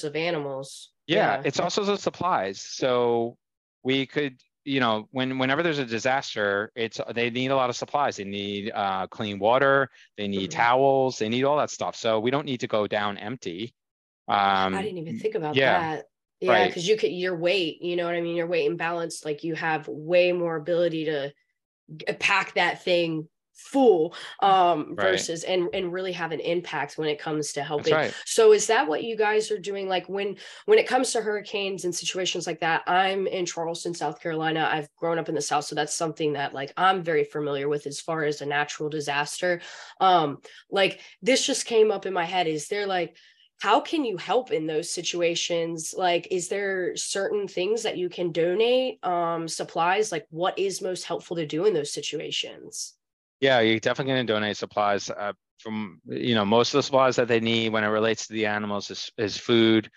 [0.03, 0.91] of animals.
[1.07, 2.61] Yeah, yeah, it's also the supplies.
[2.61, 3.37] So
[3.83, 7.75] we could, you know, when whenever there's a disaster, it's they need a lot of
[7.75, 8.17] supplies.
[8.17, 10.59] They need uh, clean water, they need mm-hmm.
[10.59, 11.95] towels, they need all that stuff.
[11.95, 13.73] So we don't need to go down empty.
[14.27, 16.05] Um, I didn't even think about yeah, that.
[16.41, 16.89] Yeah, because right.
[16.89, 19.55] you could your weight, you know what I mean, your weight and balance, like you
[19.55, 21.33] have way more ability to
[22.19, 23.27] pack that thing
[23.57, 25.11] full um right.
[25.11, 27.93] versus and and really have an impact when it comes to helping.
[27.93, 28.13] right.
[28.25, 29.89] so is that what you guys are doing?
[29.89, 34.21] Like when when it comes to hurricanes and situations like that i'm in charleston south
[34.21, 34.69] carolina.
[34.71, 37.87] I've grown up in the south so that's something that like i'm very familiar with
[37.87, 39.61] as far as a natural disaster.
[39.99, 40.39] Um
[40.69, 43.17] like this just came up in my head is there like
[43.59, 45.91] how can you help in those situations?
[45.97, 50.11] Like is there certain things that you can donate um supplies?
[50.11, 52.96] Like what is most helpful to do in those situations
[53.39, 57.15] yeah, you're definitely going to donate supplies uh, from, you know, most of the supplies
[57.17, 59.89] that they need when it relates to the animals is, is food,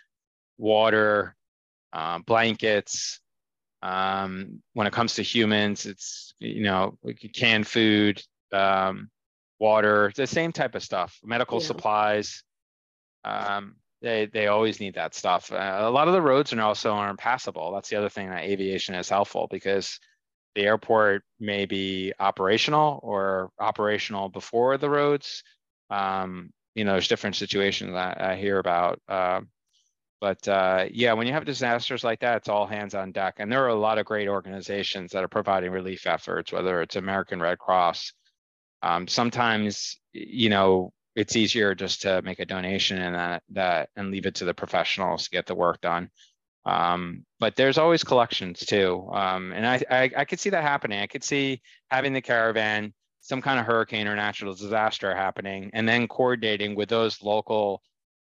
[0.58, 1.36] water,
[1.92, 3.20] uh, blankets.
[3.82, 6.98] Um, when it comes to humans, it's, you know,
[7.34, 8.22] canned food,
[8.52, 9.08] um,
[9.58, 11.66] water, the same type of stuff, medical yeah.
[11.66, 12.42] supplies.
[13.24, 15.50] Um, they, they always need that stuff.
[15.50, 17.72] Uh, a lot of the roads are also aren't passable.
[17.72, 19.98] That's the other thing that aviation is helpful because
[20.54, 25.42] the airport may be operational or operational before the roads.
[25.90, 29.00] Um, you know, there's different situations I, I hear about.
[29.08, 29.40] Uh,
[30.20, 33.36] but uh, yeah, when you have disasters like that, it's all hands on deck.
[33.38, 36.96] And there are a lot of great organizations that are providing relief efforts, whether it's
[36.96, 38.12] American Red Cross.
[38.82, 44.10] Um, sometimes, you know, it's easier just to make a donation and that, that and
[44.10, 46.10] leave it to the professionals to get the work done.
[46.66, 49.08] Um, but there's always collections too.
[49.12, 51.00] Um, and I, I, I could see that happening.
[51.00, 55.88] I could see having the caravan, some kind of hurricane or natural disaster happening, and
[55.88, 57.82] then coordinating with those local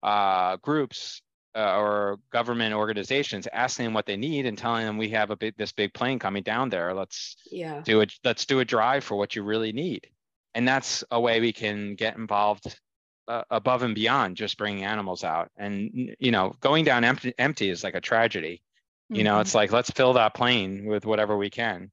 [0.02, 1.22] uh, groups
[1.56, 5.36] uh, or government organizations, asking them what they need and telling them we have a
[5.36, 6.94] big this big plane coming down there.
[6.94, 8.12] Let's yeah do it.
[8.24, 10.08] Let's do a drive for what you really need.
[10.54, 12.78] And that's a way we can get involved
[13.28, 15.50] uh, above and beyond just bringing animals out.
[15.56, 18.62] And you know, going down empty, empty is like a tragedy.
[19.08, 19.24] You mm-hmm.
[19.24, 21.90] know, it's like let's fill that plane with whatever we can.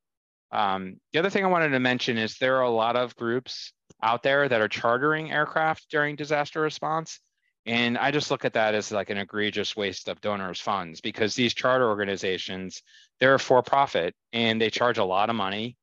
[0.52, 3.74] Um, the other thing I wanted to mention is there are a lot of groups
[4.02, 7.20] out there that are chartering aircraft during disaster response.
[7.66, 11.34] And I just look at that as like an egregious waste of donors' funds because
[11.34, 12.84] these charter organizations,
[13.20, 15.78] they're for profit and they charge a lot of money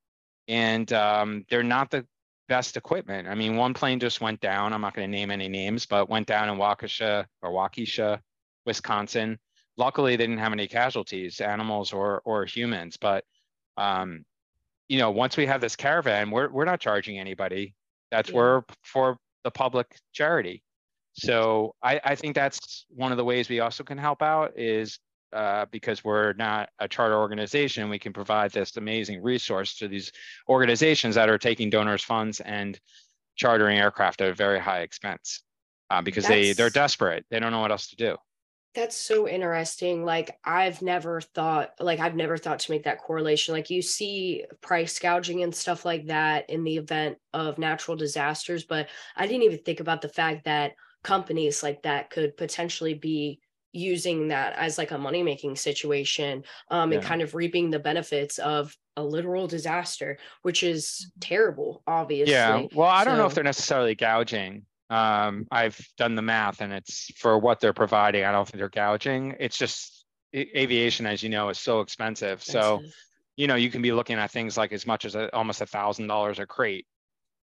[0.47, 2.07] and um, they're not the
[2.51, 3.29] best equipment.
[3.29, 4.73] I mean, one plane just went down.
[4.73, 8.19] I'm not going to name any names, but went down in Waukesha or Waukesha,
[8.67, 9.39] Wisconsin.
[9.77, 12.97] Luckily, they didn't have any casualties, animals or or humans.
[12.97, 13.25] But
[13.77, 14.25] um,
[14.89, 17.73] you know, once we have this caravan, we're we're not charging anybody.
[18.11, 18.37] That's yeah.
[18.37, 20.65] we're for the public charity.
[21.13, 24.99] So I, I think that's one of the ways we also can help out is
[25.33, 30.13] uh, because we're not a charter organization, we can provide this amazing resource to these
[30.49, 32.81] organizations that are taking donors' funds and
[33.37, 35.43] chartering aircraft at a very high expense
[35.91, 37.25] uh, because that's, they they're desperate.
[37.31, 38.17] They don't know what else to do.
[38.75, 40.05] That's so interesting.
[40.05, 43.53] Like I've never thought, like I've never thought to make that correlation.
[43.53, 48.65] Like you see price gouging and stuff like that in the event of natural disasters,
[48.65, 50.73] but I didn't even think about the fact that
[51.03, 53.41] companies like that could potentially be
[53.73, 56.99] using that as like a money making situation um, yeah.
[56.99, 61.21] and kind of reaping the benefits of a literal disaster which is mm-hmm.
[61.21, 66.23] terrible obviously yeah well i don't know if they're necessarily gouging um, i've done the
[66.23, 70.05] math and it's for what they're providing i don't think they're gouging it's just
[70.35, 72.63] aviation as you know is so expensive, expensive.
[72.63, 72.83] so
[73.37, 75.67] you know you can be looking at things like as much as a, almost a
[75.67, 76.87] thousand dollars a crate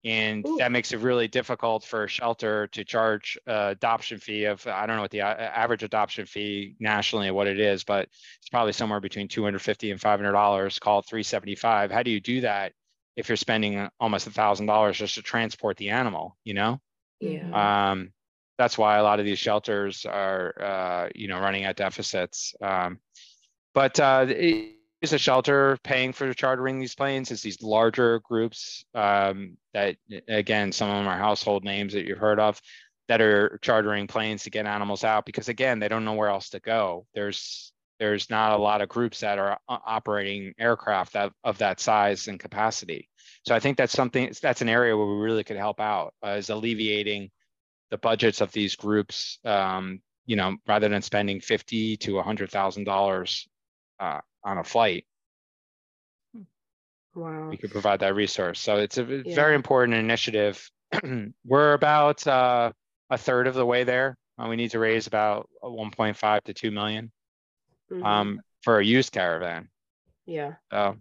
[0.04, 0.56] and Ooh.
[0.58, 4.86] that makes it really difficult for a shelter to charge a adoption fee of i
[4.86, 9.00] don't know what the average adoption fee nationally what it is but it's probably somewhere
[9.00, 12.72] between 250 and 500 dollars called 375 how do you do that
[13.16, 16.80] if you're spending almost a thousand dollars just to transport the animal you know?
[17.20, 17.90] Yeah.
[17.90, 18.12] Um,
[18.58, 22.54] that's why a lot of these shelters are uh, you know running at deficits.
[22.60, 23.00] Um,
[23.72, 27.30] but uh, it, is a shelter paying for chartering these planes.
[27.30, 29.96] It's these larger groups um, that,
[30.26, 32.60] again, some of them are household names that you've heard of
[33.06, 36.50] that are chartering planes to get animals out because, again, they don't know where else
[36.50, 37.06] to go.
[37.14, 42.26] There's there's not a lot of groups that are operating aircraft that, of that size
[42.26, 43.08] and capacity.
[43.46, 46.30] So I think that's something that's an area where we really could help out uh,
[46.30, 47.30] is alleviating
[47.90, 49.38] the budgets of these groups.
[49.44, 53.46] Um, you know, rather than spending fifty to a hundred thousand uh, dollars
[54.44, 55.06] on a flight.
[57.14, 57.48] Wow.
[57.48, 58.60] We could provide that resource.
[58.60, 59.34] So it's a yeah.
[59.34, 60.68] very important initiative.
[61.44, 62.72] We're about uh,
[63.10, 64.16] a third of the way there.
[64.38, 67.12] Uh, we need to raise about 1.5 to 2 million,
[67.90, 68.04] mm-hmm.
[68.04, 69.68] um, for a used caravan.
[70.26, 70.54] Yeah.
[70.72, 70.96] So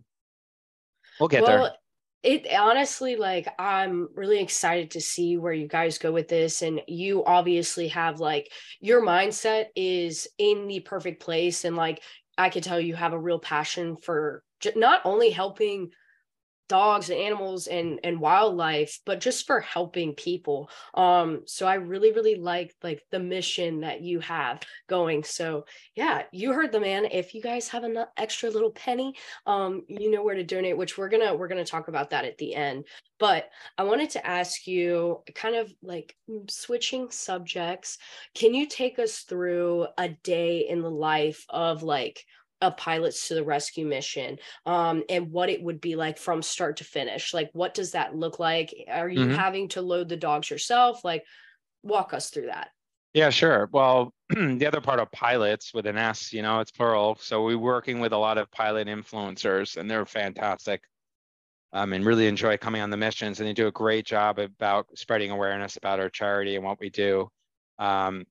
[1.19, 1.59] we'll get there.
[1.59, 1.77] well, there.
[2.21, 6.61] It honestly, like, I'm really excited to see where you guys go with this.
[6.61, 11.65] And you obviously have, like, your mindset is in the perfect place.
[11.65, 12.01] And, like,
[12.37, 14.43] I could tell you have a real passion for
[14.75, 15.91] not only helping
[16.69, 20.69] dogs and animals and and wildlife but just for helping people.
[20.93, 25.23] Um so i really really like like the mission that you have going.
[25.23, 27.05] So yeah you heard the man.
[27.05, 29.13] If you guys have an extra little penny
[29.45, 32.37] um you know where to donate which we're gonna we're gonna talk about that at
[32.37, 32.85] the end.
[33.19, 37.97] But i wanted to ask you kind of like mm, switching subjects
[38.35, 42.25] can you take us through a day in the life of like
[42.63, 46.77] a pilots to the rescue mission um, and what it would be like from start
[46.77, 48.73] to finish like what does that look like?
[48.89, 49.35] Are you mm-hmm.
[49.35, 51.03] having to load the dogs yourself?
[51.03, 51.23] Like
[51.83, 52.69] walk us through that.
[53.13, 53.69] Yeah sure.
[53.71, 57.17] Well the other part of pilots with an s you know it's plural.
[57.19, 60.81] So we're working with a lot of pilot influencers and they're fantastic
[61.73, 64.87] um, and really enjoy coming on the missions and they do a great job about
[64.95, 67.27] spreading awareness about our charity and what we do.
[67.77, 68.25] Um,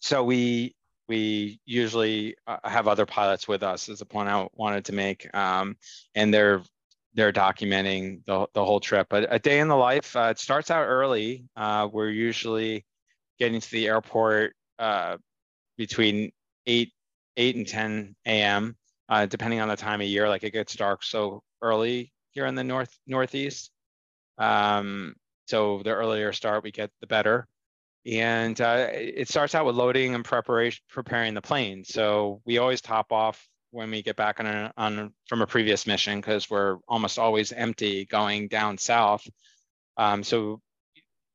[0.00, 0.75] so we
[1.08, 5.32] we usually uh, have other pilots with us is the point I wanted to make.
[5.34, 5.76] Um,
[6.14, 6.62] and they're
[7.14, 9.06] they're documenting the, the whole trip.
[9.08, 11.46] But a day in the life, uh, it starts out early.
[11.56, 12.84] Uh, we're usually
[13.38, 15.16] getting to the airport uh,
[15.78, 16.30] between
[16.66, 16.92] 8,
[17.38, 18.76] 8 and 10 a.m.,
[19.08, 20.28] uh, depending on the time of year.
[20.28, 23.70] Like it gets dark so early here in the north northeast.
[24.36, 25.14] Um,
[25.46, 27.48] so the earlier start we get, the better
[28.06, 32.80] and uh, it starts out with loading and preparation preparing the plane so we always
[32.80, 36.76] top off when we get back on, a, on from a previous mission because we're
[36.88, 39.26] almost always empty going down south
[39.96, 40.60] um, so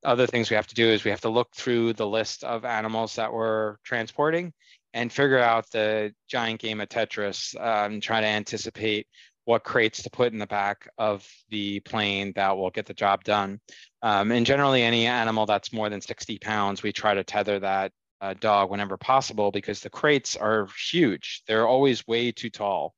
[0.04, 2.66] other things we have to do is we have to look through the list of
[2.66, 4.52] animals that we're transporting
[4.94, 9.08] and figure out the giant game of tetris um, try to anticipate
[9.46, 13.24] what crates to put in the back of the plane that will get the job
[13.24, 13.60] done.
[14.04, 17.92] Um, and generally, any animal that's more than 60 pounds, we try to tether that
[18.20, 21.44] uh, dog whenever possible because the crates are huge.
[21.48, 22.94] They're always way too tall.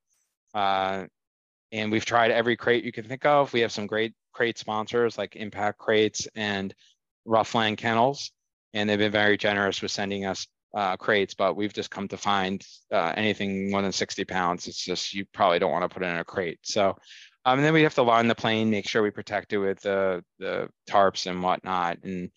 [0.53, 1.05] Uh,
[1.71, 3.51] and we've tried every crate you can think of.
[3.51, 6.73] We have some great crate sponsors like Impact Crates and
[7.25, 8.31] Ruff Land Kennels,
[8.73, 12.17] and they've been very generous with sending us uh, crates, but we've just come to
[12.17, 16.03] find uh, anything more than 60 pounds, it's just you probably don't want to put
[16.03, 16.59] it in a crate.
[16.63, 16.97] So,
[17.45, 19.81] um, and then we have to line the plane, make sure we protect it with
[19.81, 22.31] the the tarps and whatnot, and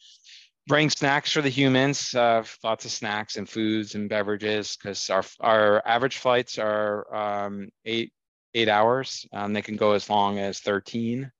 [0.66, 2.14] bring snacks for the humans.
[2.14, 7.68] Uh, lots of snacks and foods and beverages because our our average flights are um,
[7.84, 8.12] eight
[8.56, 9.26] eight hours.
[9.32, 11.30] Um, they can go as long as 13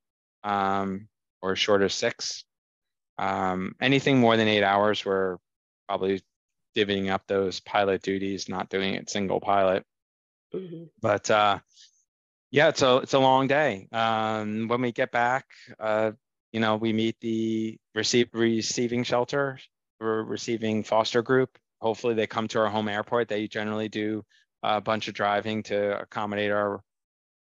[0.45, 1.09] um,
[1.41, 2.45] or as short as six.
[3.19, 5.39] Um, anything more than eight hours, we're
[5.89, 6.21] probably
[6.77, 9.83] divvying up those pilot duties, not doing it single pilot.
[10.55, 10.85] Mm-hmm.
[11.01, 11.59] But uh,
[12.51, 13.89] yeah, it's a it's a long day.
[13.93, 15.47] Um, when we get back,
[15.79, 16.13] uh,
[16.53, 19.59] you know, we meet the receive, receiving shelter,
[20.01, 21.59] we're receiving foster group.
[21.81, 23.29] Hopefully, they come to our home airport.
[23.29, 24.25] They generally do
[24.63, 26.83] a bunch of driving to accommodate our,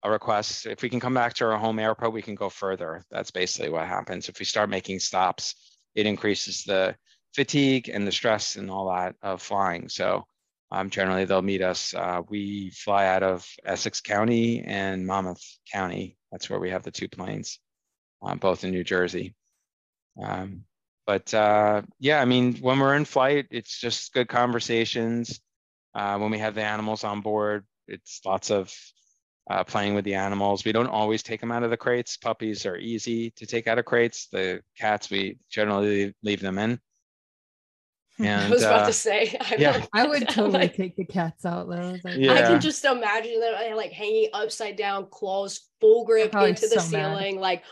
[0.03, 0.67] our requests.
[0.67, 3.05] If we can come back to our home airport, we can go further.
[3.11, 4.29] That's basically what happens.
[4.29, 5.55] If we start making stops,
[5.95, 6.97] it increases the
[7.35, 9.89] fatigue and the stress and all that of flying.
[9.89, 10.25] So
[10.73, 11.93] um, generally they'll meet us.
[11.95, 16.17] Uh, we fly out of Essex County and Monmouth County.
[16.33, 17.61] That's where we have the two planes,
[18.23, 19.35] um, both in New Jersey.
[20.21, 20.65] Um,
[21.07, 25.41] but uh, yeah, I mean, when we're in flight, it's just good conversations.
[25.95, 28.75] Uh, when we have the animals on board, it's lots of
[29.51, 30.65] uh, playing with the animals.
[30.65, 32.17] We don't always take them out of the crates.
[32.17, 34.29] Puppies are easy to take out of crates.
[34.33, 36.81] The cats, we generally leave them in.
[38.19, 41.05] And, I was about uh, to say, I yeah, I would totally like, take the
[41.05, 41.97] cats out though.
[42.05, 42.35] Like, yeah.
[42.35, 46.81] I can just imagine them uh, like hanging upside down, claws full grip into the
[46.81, 47.41] so ceiling, mad.
[47.41, 47.65] like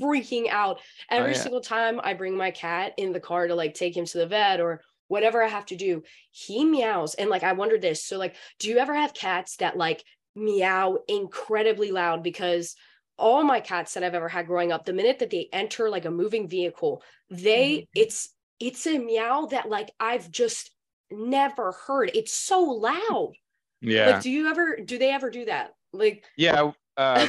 [0.00, 0.78] freaking out.
[0.78, 1.42] Oh, Every oh, yeah.
[1.42, 4.26] single time I bring my cat in the car to like take him to the
[4.26, 7.14] vet or whatever I have to do, he meows.
[7.14, 8.04] And like, I wonder this.
[8.04, 10.04] So, like, do you ever have cats that like
[10.36, 12.22] meow incredibly loud?
[12.22, 12.76] Because
[13.18, 16.04] all my cats that I've ever had growing up, the minute that they enter like
[16.04, 18.00] a moving vehicle, they, mm-hmm.
[18.00, 18.30] it's,
[18.60, 20.70] it's a meow that like I've just
[21.10, 22.10] never heard.
[22.14, 23.32] It's so loud.
[23.80, 24.10] Yeah.
[24.10, 25.74] Like, do you ever do they ever do that?
[25.92, 27.26] Like yeah, uh,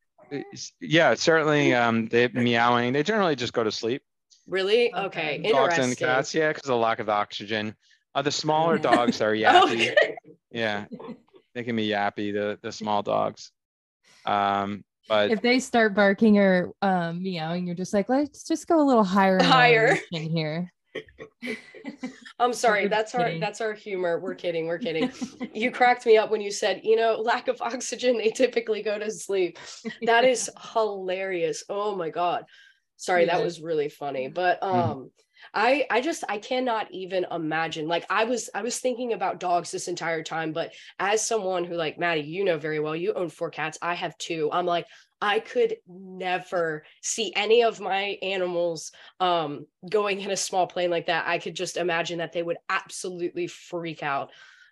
[0.80, 2.92] yeah, certainly um they meowing.
[2.92, 4.02] They generally just go to sleep.
[4.46, 4.94] Really?
[4.94, 5.42] Okay.
[5.50, 7.76] Dogs and cats, yeah, because of lack of oxygen.
[8.14, 9.92] Uh, the smaller dogs are yappy.
[9.92, 10.16] okay.
[10.50, 10.86] Yeah.
[11.54, 13.52] They can be yappy, the the small dogs.
[14.24, 18.80] Um, but if they start barking or um, meowing, you're just like, let's just go
[18.80, 19.42] a little higher.
[19.42, 20.72] Higher in here.
[22.38, 22.88] I'm sorry.
[22.88, 24.20] That's our that's our humor.
[24.20, 24.66] We're kidding.
[24.66, 25.10] We're kidding.
[25.52, 28.98] you cracked me up when you said, you know, lack of oxygen, they typically go
[28.98, 29.58] to sleep.
[30.02, 31.64] That is hilarious.
[31.68, 32.44] Oh my god.
[32.96, 33.36] Sorry, yeah.
[33.36, 34.28] that was really funny.
[34.28, 34.90] But mm-hmm.
[34.90, 35.10] um
[35.54, 37.88] I I just I cannot even imagine.
[37.88, 41.74] Like I was I was thinking about dogs this entire time, but as someone who
[41.74, 43.78] like Maddie, you know very well, you own four cats.
[43.82, 44.50] I have two.
[44.52, 44.86] I'm like
[45.20, 51.06] I could never see any of my animals um, going in a small plane like
[51.06, 51.26] that.
[51.26, 54.30] I could just imagine that they would absolutely freak out.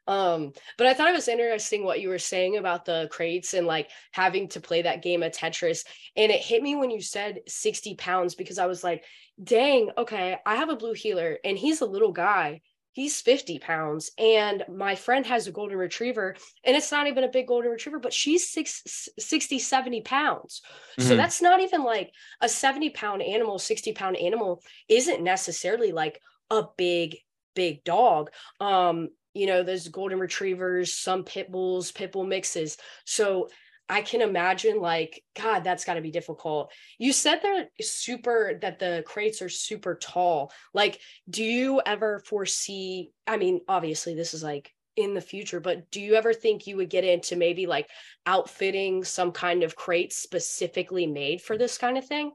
[0.09, 3.67] Um, but I thought it was interesting what you were saying about the crates and
[3.67, 5.85] like having to play that game of Tetris.
[6.17, 9.05] And it hit me when you said 60 pounds because I was like,
[9.43, 12.63] dang, okay, I have a blue heeler and he's a little guy.
[12.93, 16.35] He's 50 pounds and my friend has a golden retriever
[16.65, 20.63] and it's not even a big golden retriever but she's six, 60 70 pounds.
[20.99, 21.09] Mm-hmm.
[21.09, 22.11] so that's not even like
[22.41, 26.19] a 70 pound animal 60 pound animal isn't necessarily like
[26.49, 27.19] a big
[27.55, 28.31] big dog.
[28.61, 32.79] Um you know there's golden retrievers some pit bulls pit bull mixes.
[33.05, 33.51] So
[33.89, 36.73] I can imagine like god that's got to be difficult.
[36.99, 40.53] You said they're super that the crates are super tall.
[40.75, 45.91] Like do you ever foresee I mean obviously this is like in the future but
[45.91, 47.89] do you ever think you would get into maybe like
[48.25, 52.33] outfitting some kind of crate specifically made for this kind of thing?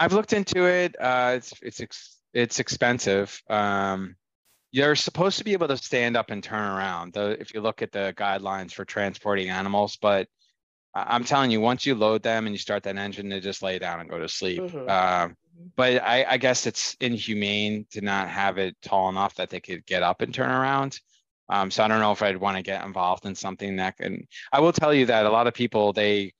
[0.00, 0.96] I've looked into it.
[0.98, 3.42] Uh it's it's ex- it's expensive.
[3.50, 4.16] Um
[4.72, 7.82] you're supposed to be able to stand up and turn around though if you look
[7.82, 10.28] at the guidelines for transporting animals but
[10.94, 13.78] I'm telling you, once you load them and you start that engine, they just lay
[13.78, 14.60] down and go to sleep.
[14.60, 14.86] Mm-hmm.
[14.88, 15.28] Uh,
[15.76, 19.86] but I, I, guess it's inhumane to not have it tall enough that they could
[19.86, 21.00] get up and turn around.
[21.48, 24.26] Um, so I don't know if I'd want to get involved in something that can.
[24.52, 26.32] I will tell you that a lot of people they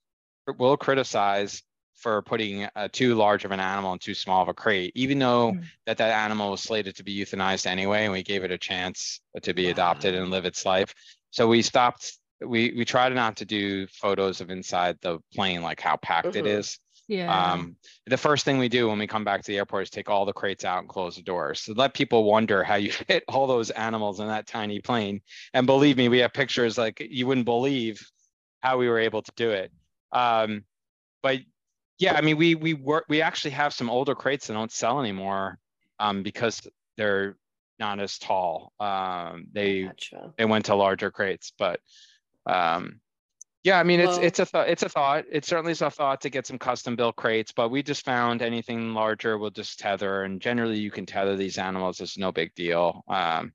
[0.58, 1.62] will criticize
[1.94, 5.18] for putting a too large of an animal in too small of a crate, even
[5.18, 5.62] though mm-hmm.
[5.86, 9.20] that that animal was slated to be euthanized anyway, and we gave it a chance
[9.42, 10.94] to be adopted and live its life.
[11.30, 15.80] So we stopped we we try not to do photos of inside the plane like
[15.80, 16.38] how packed mm-hmm.
[16.38, 16.78] it is.
[17.06, 17.52] Yeah.
[17.52, 17.76] Um
[18.06, 20.24] the first thing we do when we come back to the airport is take all
[20.24, 23.46] the crates out and close the doors so let people wonder how you fit all
[23.46, 25.20] those animals in that tiny plane.
[25.52, 28.06] And believe me we have pictures like you wouldn't believe
[28.60, 29.70] how we were able to do it.
[30.12, 30.64] Um
[31.22, 31.40] but
[31.98, 35.00] yeah i mean we we work we actually have some older crates that don't sell
[35.00, 35.58] anymore
[36.00, 36.66] um because
[36.96, 37.36] they're
[37.78, 38.72] not as tall.
[38.78, 40.32] Um they gotcha.
[40.36, 41.80] they went to larger crates but
[42.46, 43.00] um,
[43.64, 45.24] yeah, I mean it's well, it's a th- it's a thought.
[45.32, 48.42] It certainly is a thought to get some custom built crates, but we just found
[48.42, 52.00] anything larger we'll just tether, and generally you can tether these animals.
[52.00, 53.02] It's no big deal.
[53.08, 53.52] Um,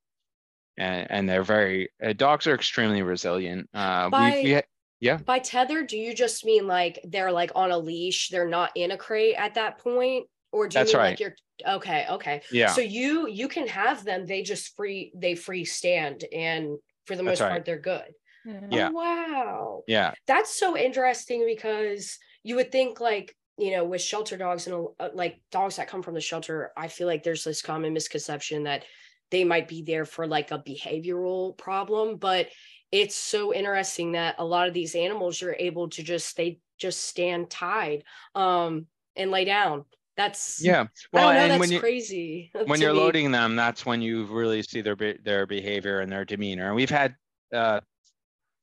[0.79, 3.69] and and they're very uh, dogs are extremely resilient.
[3.73, 4.61] Uh, by, we, we
[4.99, 5.17] yeah.
[5.17, 8.29] By tether, do you just mean like they're like on a leash?
[8.29, 11.09] They're not in a crate at that point, or do you That's mean right.
[11.09, 11.35] like you're
[11.67, 12.05] okay?
[12.09, 12.41] Okay.
[12.51, 12.71] Yeah.
[12.71, 14.25] So you you can have them.
[14.25, 17.49] They just free they free stand, and for the most right.
[17.49, 18.11] part, they're good.
[18.43, 18.69] Yeah.
[18.71, 19.83] Oh, wow.
[19.87, 20.13] Yeah.
[20.27, 25.09] That's so interesting because you would think like, you know, with shelter dogs and uh,
[25.13, 28.85] like dogs that come from the shelter, I feel like there's this common misconception that
[29.31, 32.49] they might be there for like a behavioral problem, but
[32.91, 37.01] it's so interesting that a lot of these animals you're able to just they just
[37.05, 38.03] stand tied
[38.35, 39.85] um and lay down
[40.15, 42.99] that's yeah well know, and when you crazy when you're me.
[42.99, 46.89] loading them that's when you really see their their behavior and their demeanor and we've
[46.89, 47.15] had
[47.53, 47.81] uh,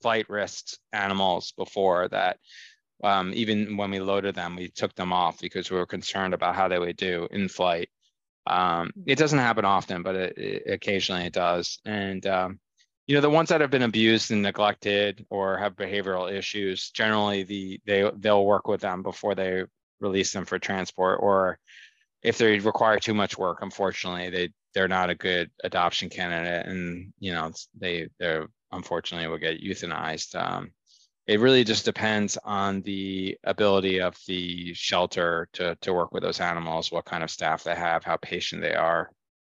[0.02, 2.38] flight risked animals before that
[3.04, 6.54] um, even when we loaded them, we took them off because we were concerned about
[6.54, 7.90] how they would do in flight.
[8.46, 11.78] Um, it doesn't happen often, but it, it, occasionally it does.
[11.84, 12.58] And um,
[13.06, 17.42] you know, the ones that have been abused and neglected or have behavioral issues, generally
[17.42, 19.64] the they they'll work with them before they
[20.00, 21.18] release them for transport.
[21.22, 21.58] Or
[22.22, 27.12] if they require too much work, unfortunately, they they're not a good adoption candidate, and
[27.18, 30.34] you know they they're unfortunately will get euthanized.
[30.34, 30.70] Um,
[31.26, 36.40] it really just depends on the ability of the shelter to, to work with those
[36.40, 39.10] animals, what kind of staff they have, how patient they are,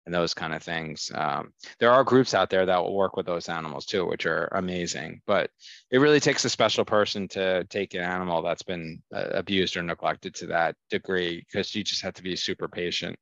[0.06, 1.12] and those kind of things.
[1.14, 4.48] Um, there are groups out there that will work with those animals too, which are
[4.54, 5.22] amazing.
[5.28, 5.50] But
[5.92, 9.84] it really takes a special person to take an animal that's been uh, abused or
[9.84, 13.18] neglected to that degree because you just have to be super patient.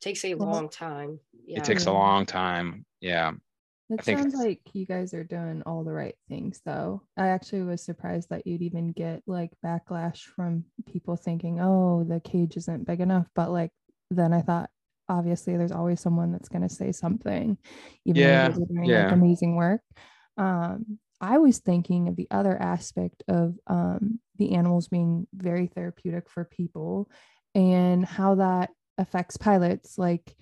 [0.00, 1.20] Takes a long time.
[1.46, 1.58] Yeah.
[1.58, 2.86] It takes a long time.
[3.00, 3.32] Yeah.
[3.98, 7.02] It sounds like you guys are doing all the right things, though.
[7.16, 12.20] I actually was surprised that you'd even get like backlash from people thinking, oh, the
[12.20, 13.26] cage isn't big enough.
[13.34, 13.70] But like,
[14.10, 14.70] then I thought,
[15.08, 17.58] obviously, there's always someone that's going to say something,
[18.04, 19.04] even yeah, though you're doing yeah.
[19.04, 19.80] like amazing work.
[20.36, 26.28] Um, I was thinking of the other aspect of um, the animals being very therapeutic
[26.28, 27.08] for people
[27.54, 29.96] and how that affects pilots.
[29.96, 30.34] Like,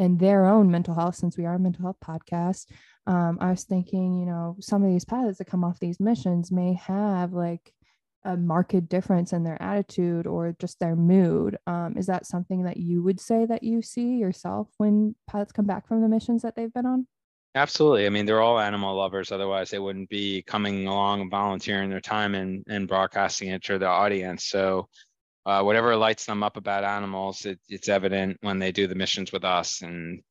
[0.00, 2.66] and their own mental health since we are a mental health podcast
[3.06, 6.50] um, i was thinking you know some of these pilots that come off these missions
[6.50, 7.72] may have like
[8.24, 11.56] a marked difference in their attitude or just their mood.
[11.66, 15.66] Um, is that something that you would say that you see yourself when pilots come
[15.66, 17.06] back from the missions that they've been on?
[17.54, 18.06] Absolutely.
[18.06, 19.32] I mean, they're all animal lovers.
[19.32, 23.78] Otherwise, they wouldn't be coming along and volunteering their time and, and broadcasting it to
[23.78, 24.44] the audience.
[24.44, 24.88] So,
[25.46, 29.32] uh, whatever lights them up about animals, it, it's evident when they do the missions
[29.32, 29.82] with us.
[29.82, 30.22] And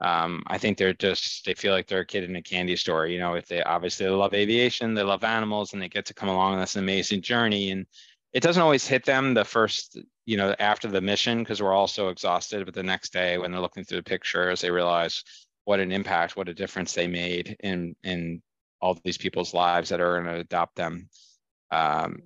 [0.00, 3.06] um, I think they're just they feel like they're a kid in a candy store.
[3.06, 6.14] You know, if they obviously they love aviation, they love animals, and they get to
[6.14, 7.70] come along on this amazing journey.
[7.70, 7.86] And
[8.32, 11.88] it doesn't always hit them the first, you know, after the mission because we're all
[11.88, 12.64] so exhausted.
[12.64, 15.24] But the next day, when they're looking through the pictures, they realize
[15.64, 18.42] what an impact, what a difference they made in in
[18.80, 21.08] all these people's lives that are going to adopt them.
[21.70, 22.22] Um,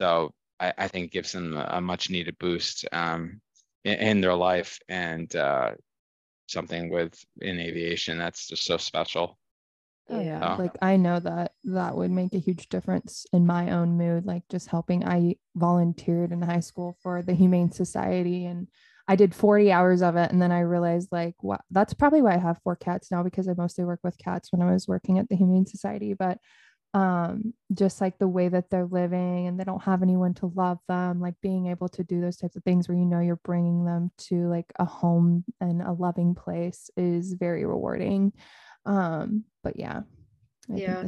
[0.00, 0.32] so
[0.62, 3.40] I, I, think gives them a, much needed boost um,
[3.84, 5.72] in, in, their life and uh,
[6.46, 9.38] something with in aviation that's just so special.
[10.08, 10.62] Oh yeah, so.
[10.62, 14.26] like I know that that would make a huge difference in my own mood.
[14.26, 15.04] Like just helping.
[15.04, 18.66] I volunteered in high school for the Humane Society, and
[19.08, 22.34] I did 40 hours of it, and then I realized like, what that's probably why
[22.34, 25.18] I have four cats now because I mostly work with cats when I was working
[25.18, 26.14] at the Humane Society.
[26.14, 26.38] But
[26.94, 30.78] um just like the way that they're living and they don't have anyone to love
[30.88, 33.84] them like being able to do those types of things where you know you're bringing
[33.84, 38.32] them to like a home and a loving place is very rewarding.
[38.84, 40.02] Um but yeah
[40.70, 41.04] I yeah.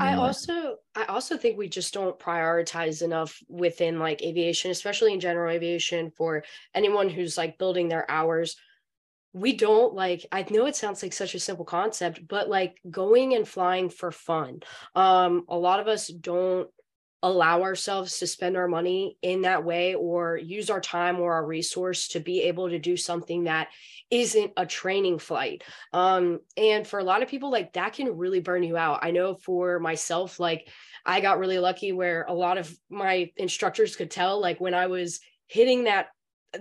[0.00, 5.20] i also i also think we just don't prioritize enough within like aviation especially in
[5.20, 8.56] general aviation for anyone who's like building their hours
[9.32, 13.34] we don't like i know it sounds like such a simple concept but like going
[13.34, 14.60] and flying for fun.
[14.94, 16.68] Um a lot of us don't
[17.22, 21.44] allow ourselves to spend our money in that way or use our time or our
[21.44, 23.68] resource to be able to do something that
[24.08, 25.62] isn't a training flight.
[25.92, 29.00] Um and for a lot of people like that can really burn you out.
[29.02, 30.68] I know for myself like
[31.04, 34.86] i got really lucky where a lot of my instructors could tell like when i
[34.86, 36.08] was hitting that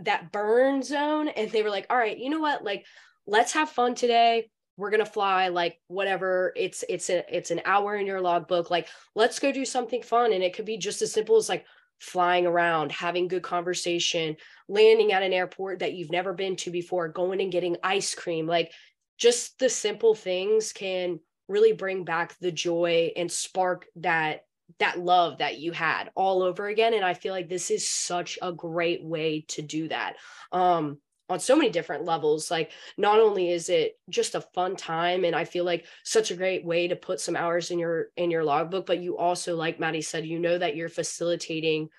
[0.03, 2.63] that burn zone and they were like all right you know what?
[2.63, 2.85] Like
[3.25, 4.49] let's have fun today.
[4.77, 6.53] We're gonna fly like whatever.
[6.55, 8.69] It's it's a it's an hour in your logbook.
[8.69, 10.33] Like let's go do something fun.
[10.33, 11.65] And it could be just as simple as like
[11.99, 17.07] flying around having good conversation landing at an airport that you've never been to before
[17.07, 18.45] going and getting ice cream.
[18.45, 18.71] Like
[19.17, 24.41] just the simple things can really bring back the joy and spark that
[24.79, 28.37] that love that you had all over again and i feel like this is such
[28.41, 30.15] a great way to do that
[30.51, 30.97] um
[31.29, 35.35] on so many different levels like not only is it just a fun time and
[35.35, 38.43] i feel like such a great way to put some hours in your in your
[38.43, 41.89] logbook but you also like maddie said you know that you're facilitating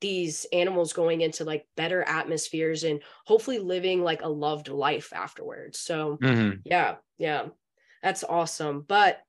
[0.00, 5.78] these animals going into like better atmospheres and hopefully living like a loved life afterwards
[5.78, 6.58] so mm-hmm.
[6.64, 7.46] yeah yeah
[8.02, 9.22] that's awesome but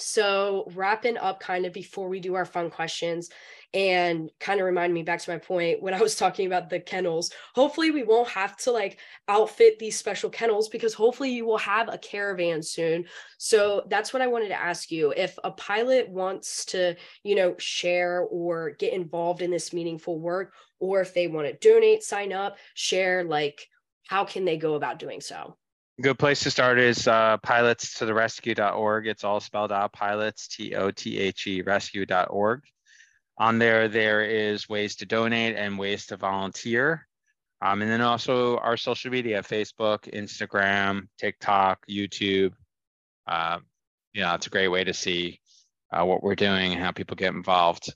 [0.00, 3.30] so, wrapping up kind of before we do our fun questions
[3.72, 6.80] and kind of remind me back to my point when I was talking about the
[6.80, 7.30] kennels.
[7.54, 8.98] Hopefully, we won't have to like
[9.28, 13.04] outfit these special kennels because hopefully you will have a caravan soon.
[13.38, 15.12] So, that's what I wanted to ask you.
[15.16, 20.54] If a pilot wants to, you know, share or get involved in this meaningful work,
[20.78, 23.66] or if they want to donate, sign up, share, like,
[24.08, 25.56] how can they go about doing so?
[26.00, 29.06] Good place to start is uh, pilots to the rescue.org.
[29.06, 32.62] It's all spelled out pilots, T O T H E rescue.org.
[33.38, 37.06] On there, there is ways to donate and ways to volunteer.
[37.62, 42.52] Um, and then also our social media Facebook, Instagram, TikTok, YouTube.
[43.26, 43.58] Uh,
[44.14, 45.40] yeah, it's a great way to see
[45.92, 47.94] uh, what we're doing and how people get involved.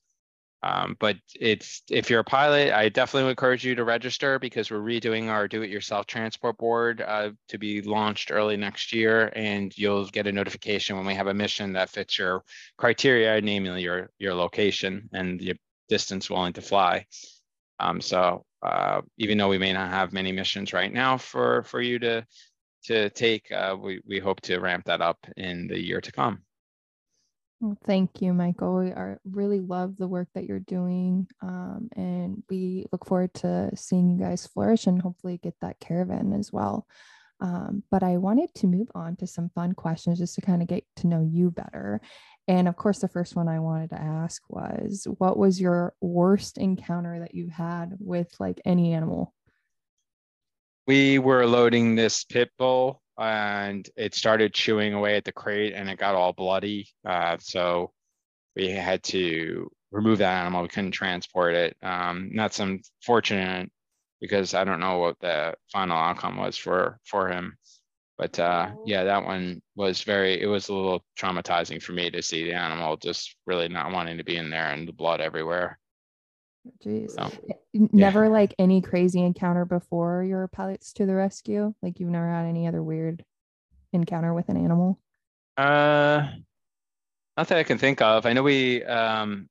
[0.64, 4.78] Um, but it's if you're a pilot, I definitely encourage you to register because we're
[4.78, 10.26] redoing our do-it-yourself transport board uh, to be launched early next year, and you'll get
[10.26, 12.44] a notification when we have a mission that fits your
[12.78, 15.54] criteria, namely your your location and the
[15.90, 17.04] distance willing to fly.
[17.78, 21.82] Um, so uh, even though we may not have many missions right now for for
[21.82, 22.26] you to
[22.84, 26.40] to take, uh, we we hope to ramp that up in the year to come.
[27.86, 28.76] Thank you, Michael.
[28.76, 33.70] We are really love the work that you're doing, um, and we look forward to
[33.74, 36.86] seeing you guys flourish and hopefully get that caravan as well.
[37.40, 40.68] Um, but I wanted to move on to some fun questions just to kind of
[40.68, 42.00] get to know you better.
[42.48, 46.58] And of course, the first one I wanted to ask was, what was your worst
[46.58, 49.34] encounter that you had with like any animal?
[50.86, 55.88] We were loading this pit bull and it started chewing away at the crate and
[55.88, 56.88] it got all bloody.
[57.06, 57.92] Uh, so
[58.56, 60.62] we had to remove that animal.
[60.62, 61.76] We couldn't transport it.
[61.82, 63.70] Um, that's unfortunate
[64.20, 67.56] because I don't know what the final outcome was for for him.
[68.16, 70.40] But uh, yeah, that one was very.
[70.40, 74.18] It was a little traumatizing for me to see the animal just really not wanting
[74.18, 75.78] to be in there and the blood everywhere.
[76.84, 77.10] Jeez.
[77.12, 77.30] So,
[77.74, 81.74] N- Never like any crazy encounter before your pilots to the rescue.
[81.82, 83.24] Like you've never had any other weird
[83.92, 84.98] encounter with an animal.
[85.56, 86.26] uh,
[87.36, 88.26] not that I can think of.
[88.26, 89.48] I know we, um,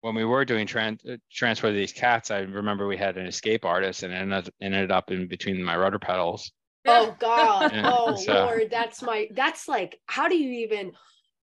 [0.00, 3.26] when we were doing trans uh, transfer of these cats, I remember we had an
[3.26, 6.50] escape artist and it ended, ended up in between my rudder pedals.
[6.86, 7.72] Oh God.
[7.74, 8.68] Yeah, Oh so- Lord.
[8.70, 10.92] That's my that's like how do you even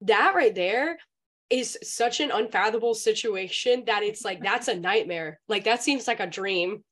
[0.02, 0.98] that right there
[1.50, 5.40] is such an unfathomable situation that it's like that's a nightmare.
[5.48, 6.84] Like that seems like a dream.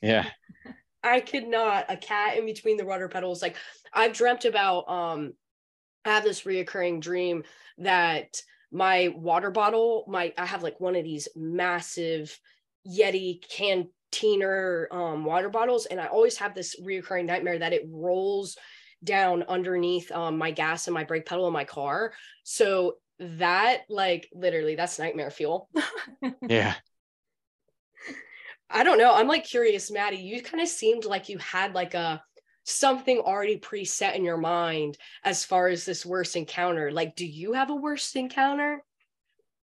[0.00, 0.26] Yeah.
[1.02, 3.42] I could not a cat in between the rudder pedals.
[3.42, 3.56] Like
[3.92, 5.32] I've dreamt about um
[6.04, 7.44] I have this reoccurring dream
[7.78, 8.40] that
[8.72, 12.38] my water bottle, my I have like one of these massive
[12.86, 18.56] Yeti cantener um water bottles, and I always have this reoccurring nightmare that it rolls
[19.02, 22.14] down underneath um my gas and my brake pedal in my car.
[22.44, 25.68] So that like literally that's nightmare fuel.
[26.48, 26.74] Yeah.
[28.70, 29.14] I don't know.
[29.14, 30.16] I'm like curious, Maddie.
[30.16, 32.22] You kind of seemed like you had like a
[32.64, 36.90] something already preset in your mind as far as this worst encounter.
[36.90, 38.82] Like, do you have a worst encounter?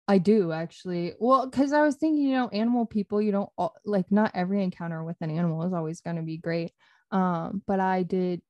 [0.08, 1.14] I do actually.
[1.20, 3.50] Well, because I was thinking, you know, animal people, you don't
[3.86, 6.72] like not every encounter with an animal is always going to be great.
[7.12, 8.42] Um, but I did.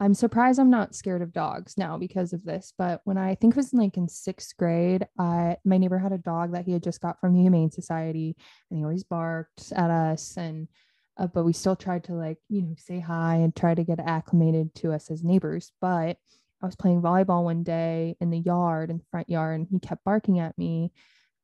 [0.00, 2.72] I'm surprised I'm not scared of dogs now because of this.
[2.76, 6.18] But when I think it was like in sixth grade, I my neighbor had a
[6.18, 8.36] dog that he had just got from the Humane Society,
[8.70, 10.68] and he always barked at us, and
[11.16, 14.00] uh, but we still tried to like you know say hi and try to get
[14.00, 15.72] acclimated to us as neighbors.
[15.80, 16.16] But
[16.62, 19.78] I was playing volleyball one day in the yard, in the front yard, and he
[19.78, 20.92] kept barking at me.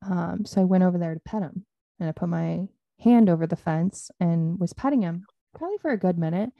[0.03, 1.67] Um, so I went over there to pet him
[1.99, 2.67] and I put my
[3.01, 6.51] hand over the fence and was petting him probably for a good minute.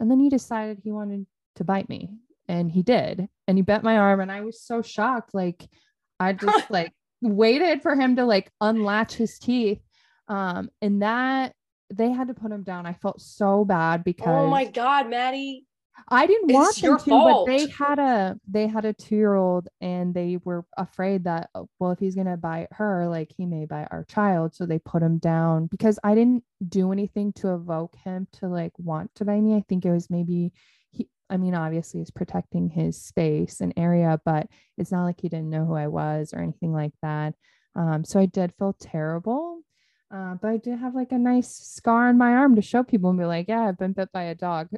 [0.00, 1.26] And then he decided he wanted
[1.58, 2.10] to bite me.
[2.48, 3.28] And he did.
[3.46, 4.20] And he bit my arm.
[4.20, 5.34] And I was so shocked.
[5.34, 5.68] Like
[6.18, 9.80] I just like waited for him to like unlatch his teeth.
[10.28, 11.52] Um, and that
[11.90, 12.86] they had to put him down.
[12.86, 15.66] I felt so bad because Oh my God, Maddie.
[16.08, 19.34] I didn't It's want them to, but they had a they had a two year
[19.34, 23.46] old and they were afraid that oh, well if he's gonna bite her like he
[23.46, 27.52] may bite our child so they put him down because I didn't do anything to
[27.54, 29.56] evoke him to like want to bite me.
[29.56, 30.52] I think it was maybe
[31.30, 35.50] I mean obviously he's protecting his space and area, but it's not like he didn't
[35.50, 37.34] know who I was or anything like that.
[37.74, 39.60] Um, so I did feel terrible.
[40.10, 43.10] Uh, but I did have like a nice scar on my arm to show people
[43.10, 44.70] and be like, yeah, I've been bit by a dog.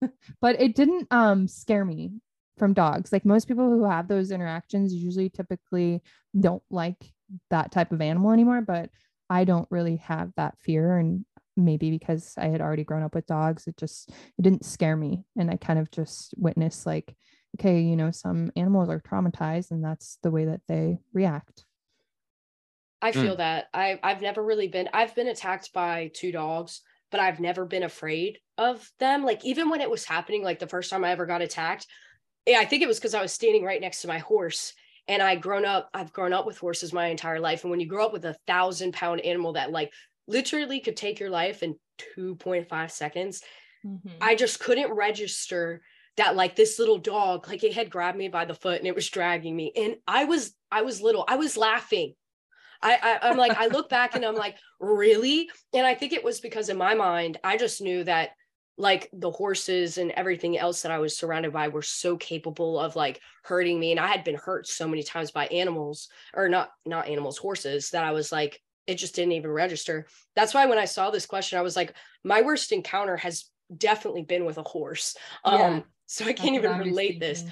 [0.40, 2.12] but it didn't um scare me
[2.58, 3.12] from dogs.
[3.12, 6.02] Like most people who have those interactions usually typically
[6.38, 7.12] don't like
[7.50, 8.90] that type of animal anymore, but
[9.28, 11.24] I don't really have that fear and
[11.64, 15.24] maybe because I had already grown up with dogs, it just it didn't scare me
[15.38, 17.14] and I kind of just witnessed like
[17.58, 21.64] okay, you know, some animals are traumatized and that's the way that they react.
[23.02, 23.22] I Mm.
[23.22, 23.68] feel that.
[23.72, 27.82] I I've never really been I've been attacked by two dogs, but I've never been
[27.82, 29.24] afraid of them.
[29.24, 31.86] Like even when it was happening, like the first time I ever got attacked,
[32.46, 34.74] yeah, I think it was because I was standing right next to my horse.
[35.08, 37.64] And I grown up, I've grown up with horses my entire life.
[37.64, 39.92] And when you grow up with a thousand pound animal that like
[40.30, 41.76] literally could take your life in
[42.16, 43.42] 2.5 seconds,
[43.84, 44.08] mm-hmm.
[44.20, 45.82] I just couldn't register
[46.16, 48.94] that like this little dog, like it had grabbed me by the foot and it
[48.94, 49.72] was dragging me.
[49.76, 52.14] And I was, I was little, I was laughing.
[52.82, 55.50] I, I I'm like, I look back and I'm like, really?
[55.72, 58.30] And I think it was because in my mind, I just knew that
[58.76, 62.96] like the horses and everything else that I was surrounded by were so capable of
[62.96, 63.90] like hurting me.
[63.90, 67.90] And I had been hurt so many times by animals or not, not animals, horses
[67.90, 70.06] that I was like, it just didn't even register.
[70.34, 73.44] That's why when I saw this question, I was like, my worst encounter has
[73.76, 75.16] definitely been with a horse.
[75.44, 77.44] Um, so I can't even relate this.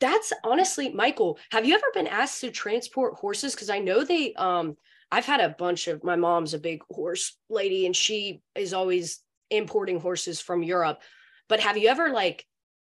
[0.00, 3.54] That's honestly, Michael, have you ever been asked to transport horses?
[3.54, 4.76] Because I know they um
[5.10, 9.20] I've had a bunch of my mom's a big horse lady and she is always
[9.50, 11.00] importing horses from Europe.
[11.48, 12.44] But have you ever like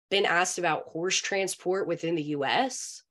[0.09, 3.03] been asked about horse transport within the US?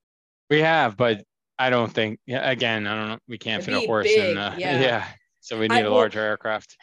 [0.49, 1.25] We have, but
[1.61, 4.31] I don't think, yeah, again, I don't know, we can't It'd fit a horse big,
[4.31, 4.81] in, uh, yeah.
[4.81, 5.07] yeah.
[5.41, 6.77] So we need a will- larger aircraft.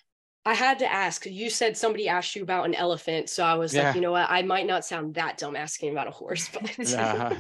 [0.45, 1.25] I had to ask.
[1.25, 3.29] You said somebody asked you about an elephant.
[3.29, 3.87] So I was Yeah.
[3.87, 4.27] like, you know what?
[4.29, 7.35] I might not sound that dumb asking about a horse, but Uh,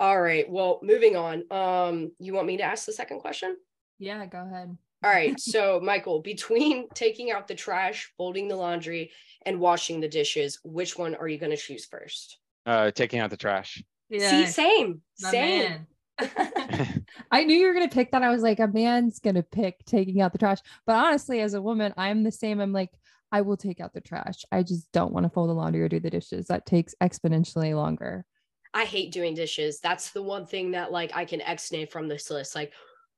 [0.00, 0.48] all right.
[0.50, 1.44] Well, moving on.
[1.52, 3.56] Um, you want me to ask the second question?
[4.00, 4.76] Yeah, go ahead.
[5.04, 5.38] All right.
[5.38, 9.12] So, Michael, between taking out the trash, folding the laundry,
[9.46, 12.38] and washing the dishes, which one are you going to choose first?
[12.66, 13.82] uh, taking out the trash.
[14.10, 15.58] See, same, my same.
[15.70, 15.86] man.
[17.30, 18.22] I knew you were gonna pick that.
[18.22, 20.58] I was like, a man's gonna pick taking out the trash.
[20.86, 22.60] But honestly, as a woman, I'm the same.
[22.60, 22.90] I'm like,
[23.32, 24.44] I will take out the trash.
[24.52, 26.46] I just don't want to fold the laundry or do the dishes.
[26.46, 28.24] That takes exponentially longer.
[28.72, 29.80] I hate doing dishes.
[29.80, 32.54] That's the one thing that like I can exnate from this list.
[32.54, 32.72] Like,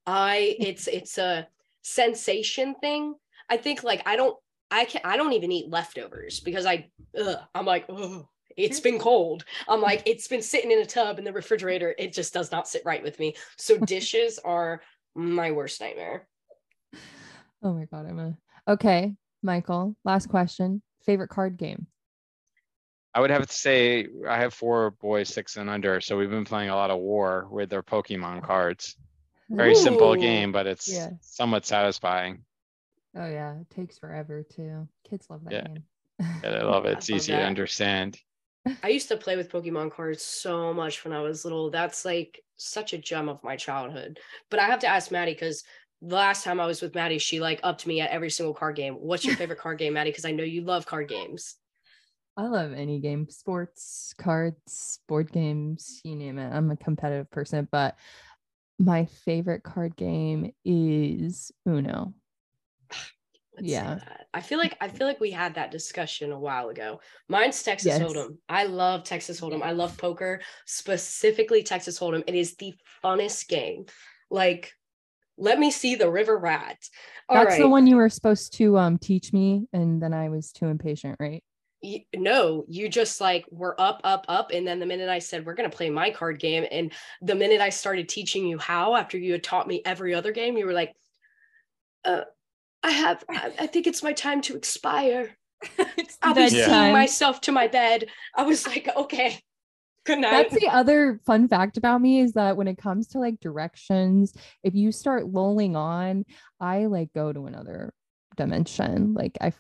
[0.07, 1.49] I it's it's a
[1.83, 3.15] sensation thing.
[3.49, 4.37] I think like I don't
[4.71, 6.89] I can I don't even eat leftovers because I
[7.19, 9.45] ugh, I'm like oh it's been cold.
[9.69, 11.95] I'm like it's been sitting in a tub in the refrigerator.
[11.99, 13.37] It just does not sit right with me.
[13.57, 14.83] So dishes are
[15.15, 16.27] my worst nightmare.
[17.63, 18.37] Oh my god, Emma.
[18.69, 19.97] Okay, Michael.
[20.05, 20.83] Last question.
[21.05, 21.87] Favorite card game?
[23.15, 26.45] I would have to say I have four boys, six and under, so we've been
[26.45, 28.95] playing a lot of War with their Pokemon cards.
[29.49, 29.77] Very Ooh.
[29.77, 31.11] simple game, but it's yeah.
[31.21, 32.45] somewhat satisfying.
[33.17, 34.89] Oh yeah, it takes forever too.
[35.09, 35.63] Kids love that yeah.
[35.63, 35.85] game.
[36.45, 36.99] yeah, I love it.
[36.99, 37.41] It's easy that.
[37.41, 38.19] to understand.
[38.83, 41.71] I used to play with Pokemon cards so much when I was little.
[41.71, 44.19] That's like such a gem of my childhood.
[44.51, 45.65] But I have to ask Maddie because
[46.03, 48.77] the last time I was with Maddie, she like upped me at every single card
[48.77, 48.95] game.
[48.95, 50.11] What's your favorite card game, Maddie?
[50.11, 51.57] Because I know you love card games.
[52.37, 56.53] I love any game, sports, cards, board games, you name it.
[56.53, 57.97] I'm a competitive person, but
[58.79, 62.13] my favorite card game is Uno.
[63.57, 63.99] Let's yeah.
[64.35, 67.01] I feel like I feel like we had that discussion a while ago.
[67.29, 68.03] Mine's Texas yes.
[68.03, 68.37] Hold'em.
[68.49, 69.63] I love Texas Hold'em.
[69.63, 72.25] I love poker, specifically Texas Hold'em.
[72.27, 73.87] It is the funnest game.
[74.31, 74.73] Like
[75.39, 76.79] let me see the river rat.
[77.29, 77.61] All That's right.
[77.61, 81.17] the one you were supposed to um teach me and then I was too impatient,
[81.21, 81.43] right?
[82.15, 84.51] no, you just like were up, up, up.
[84.53, 86.93] And then the minute I said, we're going to play my card game, and
[87.23, 90.57] the minute I started teaching you how after you had taught me every other game,
[90.57, 90.95] you were like,
[92.05, 92.23] uh,
[92.83, 95.37] I have, I, I think it's my time to expire.
[96.23, 98.07] I'll be seeing myself to my bed.
[98.35, 99.41] I was like, okay.
[100.05, 100.51] Good night.
[100.51, 104.33] That's the other fun fact about me is that when it comes to like directions,
[104.63, 106.25] if you start lolling on,
[106.61, 107.93] I like go to another
[108.37, 109.15] dimension.
[109.15, 109.53] Like I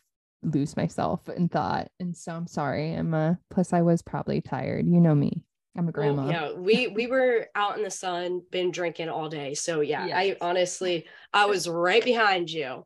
[0.42, 1.88] lose myself in thought.
[1.98, 3.38] And so I'm sorry, Emma.
[3.50, 4.86] Plus, I was probably tired.
[4.86, 5.42] You know me.
[5.76, 6.22] I'm a grandma.
[6.24, 9.54] Well, yeah, we we were out in the sun, been drinking all day.
[9.54, 10.16] So yeah, yes.
[10.16, 12.84] I honestly I was right behind you.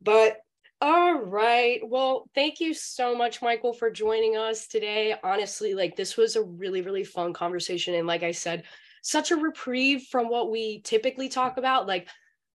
[0.00, 0.38] But
[0.82, 1.80] all right.
[1.82, 5.14] Well, thank you so much, Michael, for joining us today.
[5.22, 7.94] Honestly, like this was a really, really fun conversation.
[7.94, 8.62] And like I said,
[9.02, 11.86] such a reprieve from what we typically talk about.
[11.86, 12.08] Like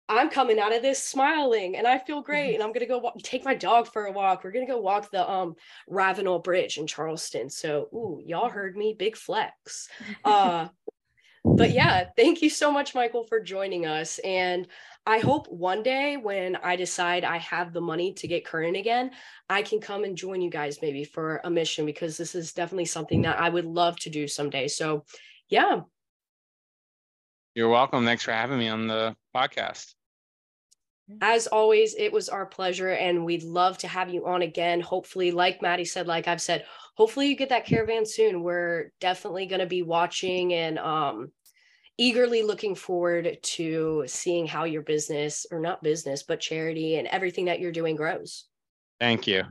[0.08, 2.46] I'm coming out of this smiling and I feel great.
[2.46, 2.54] Mm-hmm.
[2.54, 4.44] And I'm gonna go walk, take my dog for a walk.
[4.44, 5.54] We're gonna go walk the um
[5.88, 7.48] Ravenel Bridge in Charleston.
[7.48, 9.88] So ooh, y'all heard me, big flex.
[10.24, 10.68] Uh
[11.44, 14.18] but yeah, thank you so much, Michael, for joining us.
[14.20, 14.66] And
[15.04, 19.10] I hope one day when I decide I have the money to get current again,
[19.50, 22.86] I can come and join you guys maybe for a mission because this is definitely
[22.86, 24.68] something that I would love to do someday.
[24.68, 25.04] So
[25.50, 25.82] yeah,
[27.54, 28.06] you're welcome.
[28.06, 29.94] Thanks for having me on the podcast.
[31.20, 34.80] As always, it was our pleasure, and we'd love to have you on again.
[34.80, 36.64] Hopefully, like Maddie said, like I've said,
[36.96, 38.42] hopefully you get that caravan soon.
[38.42, 41.30] We're definitely going to be watching and um,
[41.98, 47.44] eagerly looking forward to seeing how your business, or not business, but charity and everything
[47.46, 48.46] that you're doing grows.
[48.98, 49.42] Thank you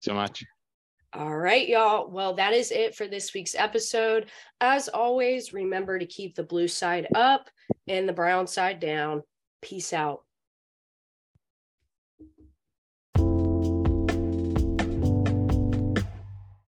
[0.00, 0.42] so much.
[1.12, 2.10] All right, y'all.
[2.10, 4.30] Well, that is it for this week's episode.
[4.60, 7.50] As always, remember to keep the blue side up
[7.88, 9.22] and the brown side down.
[9.62, 10.22] Peace out.